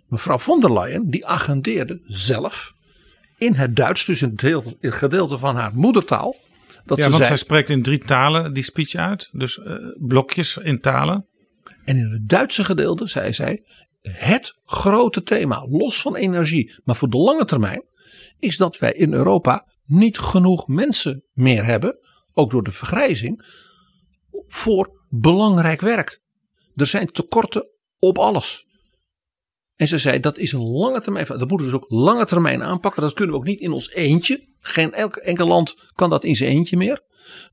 [0.08, 2.74] Mevrouw von der Leyen die agendeerde zelf
[3.38, 6.36] in het Duits, dus in het, gedeelte van haar moedertaal.
[6.86, 9.30] Dat ja, want zij spreekt in drie talen die speech uit.
[9.32, 11.28] Dus uh, blokjes in talen.
[11.86, 13.64] En in het Duitse gedeelte zei zij:
[14.02, 17.84] het grote thema, los van energie, maar voor de lange termijn,
[18.40, 21.98] is dat wij in Europa niet genoeg mensen meer hebben,
[22.34, 23.46] ook door de vergrijzing,
[24.48, 26.22] voor belangrijk werk.
[26.76, 27.68] Er zijn tekorten
[28.00, 28.68] op alles.
[29.76, 31.26] En ze zei dat is een lange termijn.
[31.26, 33.02] Dat moeten we dus ook lange termijn aanpakken.
[33.02, 34.48] Dat kunnen we ook niet in ons eentje.
[34.60, 37.04] Geen enkel land kan dat in zijn eentje meer.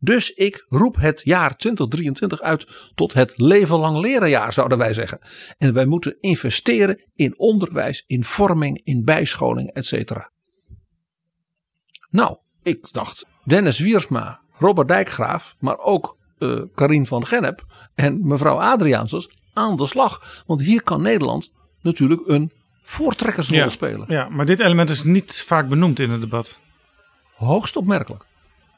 [0.01, 4.95] Dus ik roep het jaar 2023 uit tot het leven lang leren jaar zouden wij
[4.95, 5.19] zeggen.
[5.59, 10.13] En wij moeten investeren in onderwijs, in vorming, in bijscholing, etc.
[12.11, 17.65] Nou, ik dacht Dennis Wiersma, Robert Dijkgraaf, maar ook uh, Karin van Gennep
[17.95, 20.43] en mevrouw Adriaansens aan de slag.
[20.47, 21.53] Want hier kan Nederland
[21.83, 22.53] natuurlijk een
[22.83, 24.05] voortrekkersrol spelen.
[24.09, 26.61] Ja, maar dit element is niet vaak benoemd in het debat.
[27.35, 28.27] Hoogst opmerkelijk.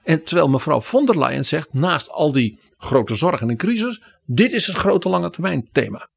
[0.02, 4.52] En terwijl mevrouw von der Leyen zegt, naast al die grote zorgen en crisis, dit
[4.52, 6.08] is het grote lange termijn thema.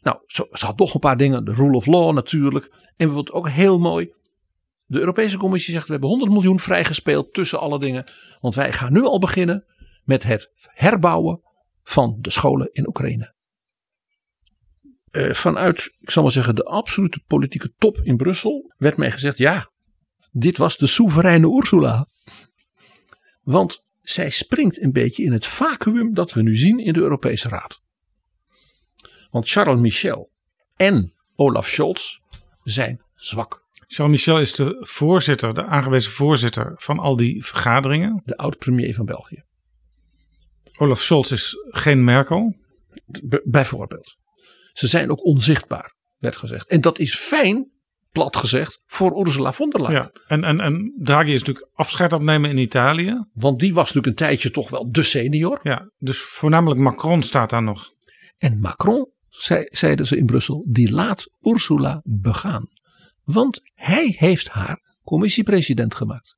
[0.00, 2.64] Nou, ze, ze had nog een paar dingen, de rule of law natuurlijk.
[2.64, 4.12] En bijvoorbeeld ook heel mooi,
[4.92, 8.04] de Europese Commissie zegt we hebben 100 miljoen vrijgespeeld tussen alle dingen.
[8.40, 9.64] Want wij gaan nu al beginnen
[10.04, 11.42] met het herbouwen
[11.82, 13.34] van de scholen in Oekraïne.
[15.10, 19.38] Uh, vanuit, ik zal maar zeggen, de absolute politieke top in Brussel werd mij gezegd:
[19.38, 19.70] ja,
[20.30, 22.08] dit was de soevereine Ursula.
[23.42, 27.48] Want zij springt een beetje in het vacuüm dat we nu zien in de Europese
[27.48, 27.82] Raad.
[29.30, 30.30] Want Charles Michel
[30.76, 32.18] en Olaf Scholz
[32.62, 33.61] zijn zwak.
[33.92, 38.22] Charles Michel is de voorzitter, de aangewezen voorzitter van al die vergaderingen.
[38.24, 39.42] De oud-premier van België.
[40.78, 42.56] Olaf Scholz is geen Merkel.
[43.44, 44.16] bijvoorbeeld.
[44.72, 46.68] Ze zijn ook onzichtbaar, werd gezegd.
[46.68, 47.70] En dat is fijn,
[48.10, 50.02] plat gezegd, voor Ursula von der Leyen.
[50.02, 53.26] Ja, en, en, en Draghi is natuurlijk afscheid aan het nemen in Italië.
[53.32, 55.60] Want die was natuurlijk een tijdje toch wel de senior.
[55.62, 57.90] Ja, dus voornamelijk Macron staat daar nog.
[58.38, 62.71] En Macron, zei, zeiden ze in Brussel, die laat Ursula begaan.
[63.24, 66.36] Want hij heeft haar commissiepresident gemaakt.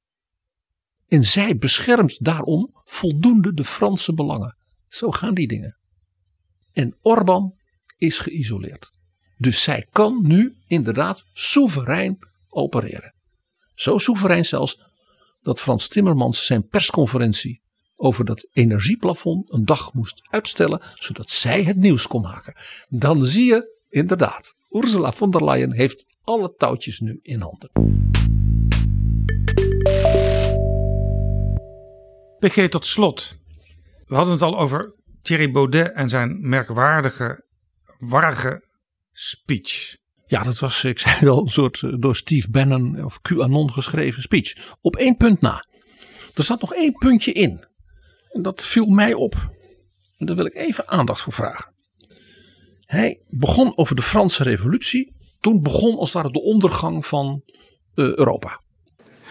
[1.09, 4.59] En zij beschermt daarom voldoende de Franse belangen.
[4.89, 5.79] Zo gaan die dingen.
[6.73, 7.55] En Orbán
[7.97, 8.91] is geïsoleerd.
[9.37, 13.15] Dus zij kan nu inderdaad soeverein opereren.
[13.75, 14.81] Zo soeverein zelfs
[15.43, 17.63] dat Frans Timmermans zijn persconferentie
[17.97, 22.55] over dat energieplafond een dag moest uitstellen, zodat zij het nieuws kon maken.
[22.89, 27.71] Dan zie je inderdaad, Ursula von der Leyen heeft alle touwtjes nu in handen.
[32.39, 33.37] PG tot slot.
[34.07, 37.45] We hadden het al over Thierry Baudet en zijn merkwaardige,
[37.99, 38.69] warrige
[39.13, 39.97] speech.
[40.27, 44.23] Ja, dat was, ik zei wel, een soort eh, door Steve Bannon of QAnon geschreven
[44.23, 44.75] speech.
[44.81, 45.67] Op één punt na.
[46.35, 47.65] Er zat nog één puntje in.
[48.29, 49.35] En dat viel mij op.
[50.19, 51.74] En daar wil ik even aandacht voor vragen.
[52.95, 57.43] Hij begon over de Franse Revolutie toen begon als het ware de ondergang van
[57.95, 58.61] uh, Europa.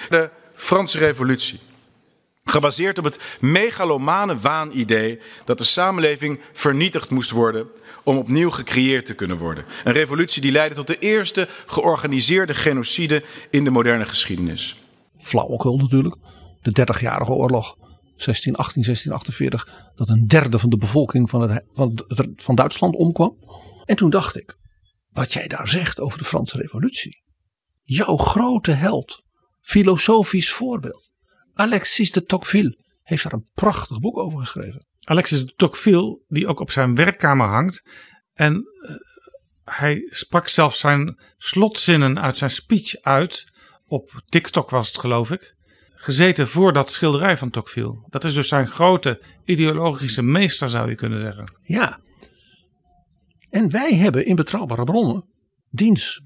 [0.09, 1.59] De Franse Revolutie.
[2.43, 7.67] Gebaseerd op het megalomane waanidee dat de samenleving vernietigd moest worden
[8.03, 9.65] om opnieuw gecreëerd te kunnen worden.
[9.83, 14.75] Een revolutie die leidde tot de eerste georganiseerde genocide in de moderne geschiedenis.
[15.17, 16.15] Flauwekul natuurlijk.
[16.61, 17.77] de 30-jarige oorlog
[18.15, 22.03] 1618, 1648, dat een derde van de bevolking van, het, van,
[22.35, 23.37] van Duitsland omkwam.
[23.85, 24.57] En toen dacht ik,
[25.09, 27.23] wat jij daar zegt over de Franse Revolutie.
[27.81, 29.23] Jouw grote held,
[29.61, 31.11] filosofisch voorbeeld,
[31.53, 34.85] Alexis de Tocqueville, heeft daar een prachtig boek over geschreven.
[35.03, 37.83] Alexis de Tocqueville, die ook op zijn werkkamer hangt.
[38.33, 38.95] En uh,
[39.63, 43.51] hij sprak zelfs zijn slotzinnen uit zijn speech uit.
[43.85, 45.55] Op TikTok was het, geloof ik.
[46.03, 48.05] Gezeten voor dat schilderij van Tocqueville.
[48.09, 51.59] Dat is dus zijn grote ideologische meester, zou je kunnen zeggen.
[51.63, 51.99] Ja.
[53.49, 55.29] En wij hebben in Betrouwbare Bronnen
[55.69, 56.21] diens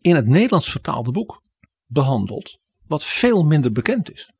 [0.00, 1.42] in het Nederlands vertaalde boek
[1.86, 2.58] behandeld.
[2.86, 4.32] Wat veel minder bekend is.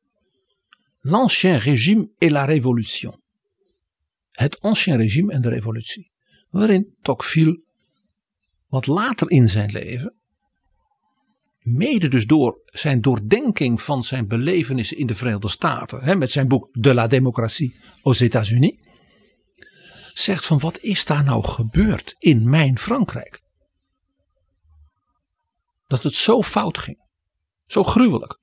[0.99, 3.21] L'Ancien Régime et la Révolution.
[4.31, 6.11] Het Ancien Régime en de Revolutie.
[6.49, 7.65] Waarin Tocqueville
[8.67, 10.15] wat later in zijn leven,
[11.65, 16.47] mede dus door zijn doordenking van zijn belevenissen in de Verenigde Staten, hè, met zijn
[16.47, 18.75] boek De la démocratie aux États-Unis,
[20.13, 23.41] zegt van wat is daar nou gebeurd in mijn Frankrijk?
[25.87, 26.97] Dat het zo fout ging,
[27.65, 28.39] zo gruwelijk.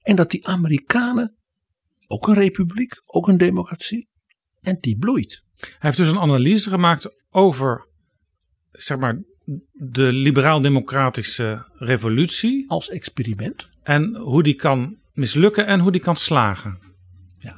[0.00, 1.36] En dat die Amerikanen,
[2.06, 4.08] ook een republiek, ook een democratie,
[4.60, 5.42] en die bloeit.
[5.54, 7.88] Hij heeft dus een analyse gemaakt over
[8.70, 9.22] zeg maar,
[9.72, 12.64] de liberaal-democratische revolutie.
[12.68, 13.68] Als experiment.
[13.82, 16.78] En hoe die kan mislukken en hoe die kan slagen.
[17.38, 17.56] Ja.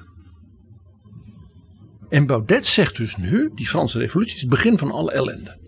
[2.09, 5.59] En Baudet zegt dus nu, die Franse revolutie is het begin van alle ellende.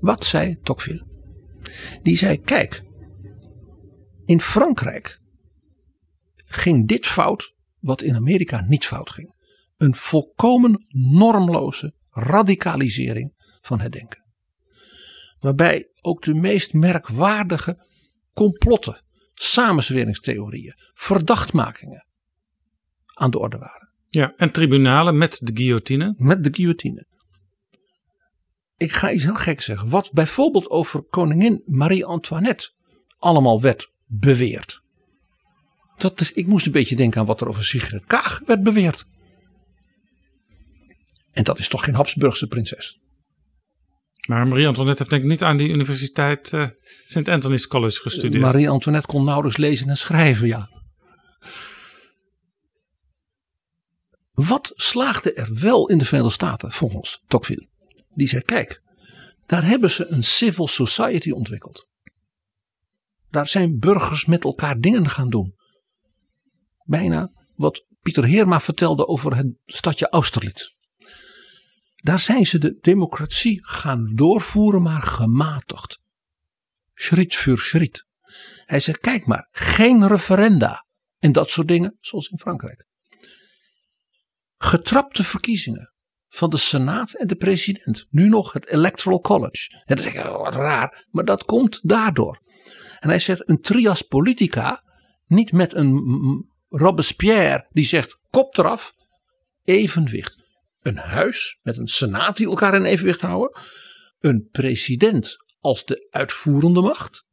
[0.00, 1.06] Wat zei Tocqueville?
[2.02, 2.82] Die zei, kijk,
[4.24, 5.20] in Frankrijk
[6.36, 9.34] ging dit fout wat in Amerika niet fout ging.
[9.76, 14.24] Een volkomen normloze radicalisering van het denken.
[15.38, 17.86] Waarbij ook de meest merkwaardige
[18.34, 19.00] complotten,
[19.34, 22.06] samenzweringstheorieën, verdachtmakingen
[23.14, 23.92] aan de orde waren.
[24.08, 26.14] Ja, en tribunalen met de guillotine.
[26.16, 27.06] Met de guillotine.
[28.76, 29.88] Ik ga iets heel gek zeggen.
[29.88, 32.72] Wat bijvoorbeeld over koningin Marie-Antoinette
[33.18, 34.82] allemaal werd beweerd.
[35.96, 39.06] Dat is, ik moest een beetje denken aan wat er over Sigrid Kaag werd beweerd.
[41.30, 43.00] En dat is toch geen Habsburgse prinses.
[44.28, 46.66] Maar Marie-Antoinette heeft denk ik niet aan die universiteit uh,
[47.04, 47.28] St.
[47.28, 48.42] Anthony's College gestudeerd.
[48.42, 50.68] Marie-Antoinette kon nauwelijks lezen en schrijven, ja.
[54.32, 57.68] Wat slaagde er wel in de Verenigde Staten volgens Tocqueville?
[58.14, 58.82] Die zei, kijk,
[59.46, 61.88] daar hebben ze een civil society ontwikkeld.
[63.30, 65.54] Daar zijn burgers met elkaar dingen gaan doen.
[66.84, 70.74] Bijna wat Pieter Heerma vertelde over het stadje Austerlitz.
[72.00, 75.98] Daar zijn ze de democratie gaan doorvoeren, maar gematigd.
[76.94, 78.06] Schritt voor schritt.
[78.64, 80.86] Hij zegt: kijk maar, geen referenda
[81.18, 82.86] en dat soort dingen, zoals in Frankrijk.
[84.58, 85.92] Getrapte verkiezingen
[86.28, 88.06] van de Senaat en de president.
[88.10, 89.82] Nu nog het Electoral College.
[89.84, 92.42] En dan zeg oh, wat raar, maar dat komt daardoor.
[92.98, 94.82] En hij zegt: een trias politica,
[95.26, 98.94] niet met een Robespierre die zegt: kop eraf,
[99.64, 100.39] evenwicht
[100.82, 103.60] een huis met een senaat die elkaar in evenwicht houden.
[104.18, 107.24] Een president als de uitvoerende macht.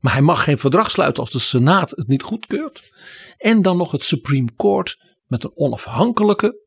[0.00, 2.90] Maar hij mag geen verdrag sluiten als de senaat het niet goedkeurt.
[3.36, 6.64] En dan nog het Supreme Court met een onafhankelijke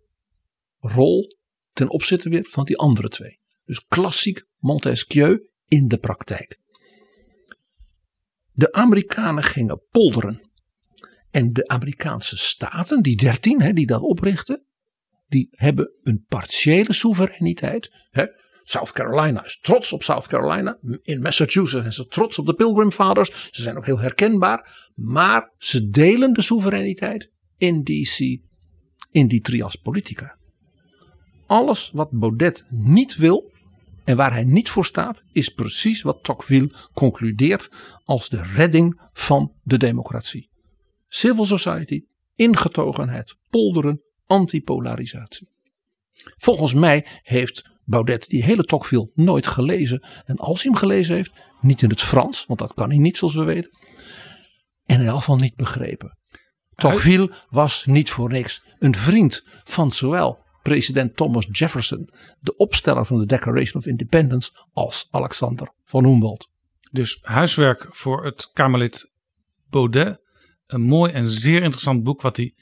[0.80, 1.38] rol
[1.74, 3.40] ten opzichte weer van die andere twee.
[3.66, 6.60] Dus klassiek Montesquieu in de praktijk.
[8.52, 10.52] De Amerikanen gingen polderen.
[11.32, 14.66] En de Amerikaanse staten, die dertien die dat oprichten,
[15.30, 17.92] die hebben een partiële soevereiniteit.
[18.10, 18.26] Hè?
[18.64, 20.78] South Carolina is trots op South Carolina.
[21.02, 23.50] In Massachusetts zijn ze trots op de Pilgrim Fathers.
[23.52, 24.92] Ze zijn ook heel herkenbaar.
[24.96, 28.20] Maar ze delen de soevereiniteit in DC,
[29.12, 30.38] in die trias politica.
[31.48, 33.52] Alles wat Baudet niet wil
[34.04, 37.70] en waar hij niet voor staat, is precies wat Tocqueville concludeert
[38.04, 40.50] als de redding van de democratie.
[41.08, 42.02] Civil society,
[42.36, 45.48] ingetogenheid, polderen, antipolarisatie.
[46.38, 50.04] Volgens mij heeft Baudet die hele Tocqueville nooit gelezen.
[50.26, 53.18] En als hij hem gelezen heeft, niet in het Frans, want dat kan hij niet
[53.18, 53.72] zoals we weten.
[54.86, 56.18] En in elk geval niet begrepen.
[56.76, 63.20] Tocqueville was niet voor niks een vriend van zowel president Thomas Jefferson, de opsteller van
[63.20, 66.50] de Declaration of Independence, als Alexander van Humboldt.
[66.92, 69.12] Dus huiswerk voor het Kamerlid
[69.70, 70.20] Baudet.
[70.68, 72.54] Een mooi en zeer interessant boek wat hij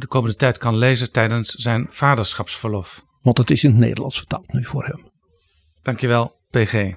[0.00, 3.04] de komende tijd kan lezen tijdens zijn vaderschapsverlof.
[3.22, 5.10] Want het is in het Nederlands vertaald nu voor hem.
[5.82, 6.94] Dankjewel, PG.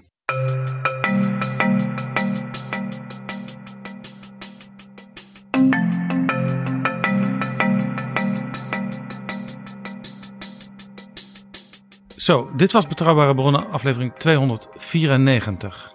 [12.15, 15.93] Zo, dit was Betrouwbare Bronnen, aflevering 294.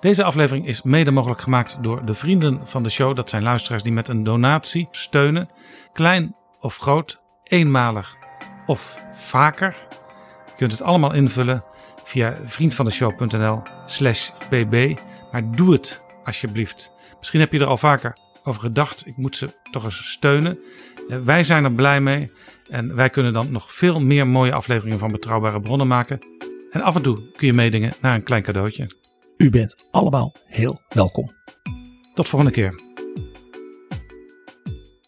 [0.00, 3.16] Deze aflevering is mede mogelijk gemaakt door de vrienden van de show.
[3.16, 5.48] Dat zijn luisteraars die met een donatie steunen,
[5.92, 8.16] klein of groot, eenmalig
[8.66, 9.76] of vaker.
[10.46, 11.64] Je kunt het allemaal invullen
[12.04, 14.96] via vriendvandeshow.nl/slash bb.
[15.32, 16.92] Maar doe het alsjeblieft.
[17.18, 19.06] Misschien heb je er al vaker over gedacht.
[19.06, 20.58] Ik moet ze toch eens steunen.
[21.08, 22.32] Eh, Wij zijn er blij mee.
[22.68, 26.18] En wij kunnen dan nog veel meer mooie afleveringen van Betrouwbare Bronnen maken.
[26.70, 28.99] En af en toe kun je meedingen naar een klein cadeautje.
[29.40, 31.30] U bent allemaal heel welkom.
[32.14, 32.80] Tot volgende keer.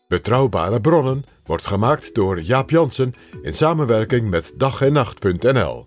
[0.09, 5.86] Betrouwbare bronnen wordt gemaakt door Jaap Jansen in samenwerking met dag en nacht.nl.